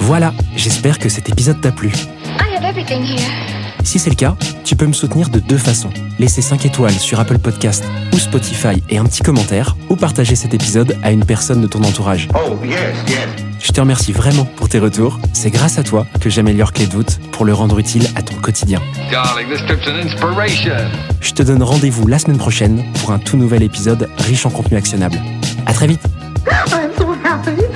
Voilà, 0.00 0.32
j'espère 0.56 0.98
que 0.98 1.08
cet 1.08 1.28
épisode 1.28 1.60
t'a 1.60 1.72
plu. 1.72 1.88
I 1.88 2.56
have 2.56 2.64
everything 2.64 3.02
here. 3.04 3.59
Si 3.84 3.98
c'est 3.98 4.10
le 4.10 4.16
cas, 4.16 4.36
tu 4.64 4.76
peux 4.76 4.86
me 4.86 4.92
soutenir 4.92 5.28
de 5.30 5.38
deux 5.38 5.58
façons. 5.58 5.90
Laisser 6.18 6.42
5 6.42 6.64
étoiles 6.66 6.92
sur 6.92 7.18
Apple 7.18 7.38
Podcast 7.38 7.84
ou 8.12 8.18
Spotify 8.18 8.82
et 8.88 8.98
un 8.98 9.04
petit 9.04 9.22
commentaire, 9.22 9.76
ou 9.88 9.96
partager 9.96 10.36
cet 10.36 10.54
épisode 10.54 10.96
à 11.02 11.10
une 11.10 11.24
personne 11.24 11.60
de 11.60 11.66
ton 11.66 11.82
entourage. 11.82 12.28
Oh, 12.34 12.56
yes, 12.64 12.76
yes. 13.08 13.18
Je 13.58 13.72
te 13.72 13.80
remercie 13.80 14.12
vraiment 14.12 14.44
pour 14.44 14.68
tes 14.68 14.78
retours. 14.78 15.18
C'est 15.32 15.50
grâce 15.50 15.78
à 15.78 15.82
toi 15.82 16.06
que 16.20 16.30
j'améliore 16.30 16.72
Clé 16.72 16.86
de 16.86 16.92
voûte 16.92 17.20
pour 17.32 17.44
le 17.44 17.52
rendre 17.52 17.78
utile 17.78 18.06
à 18.16 18.22
ton 18.22 18.34
quotidien. 18.36 18.80
Darling, 19.10 19.48
this 19.48 19.64
trip's 19.66 19.86
an 19.86 19.96
inspiration. 20.04 20.88
Je 21.20 21.32
te 21.32 21.42
donne 21.42 21.62
rendez-vous 21.62 22.06
la 22.06 22.18
semaine 22.18 22.38
prochaine 22.38 22.84
pour 23.00 23.12
un 23.12 23.18
tout 23.18 23.36
nouvel 23.36 23.62
épisode 23.62 24.08
riche 24.18 24.46
en 24.46 24.50
contenu 24.50 24.76
actionnable. 24.76 25.18
À 25.66 25.72
très 25.72 25.86
vite 25.86 26.02
I'm 26.72 26.90
so 26.96 27.14
happy. 27.22 27.69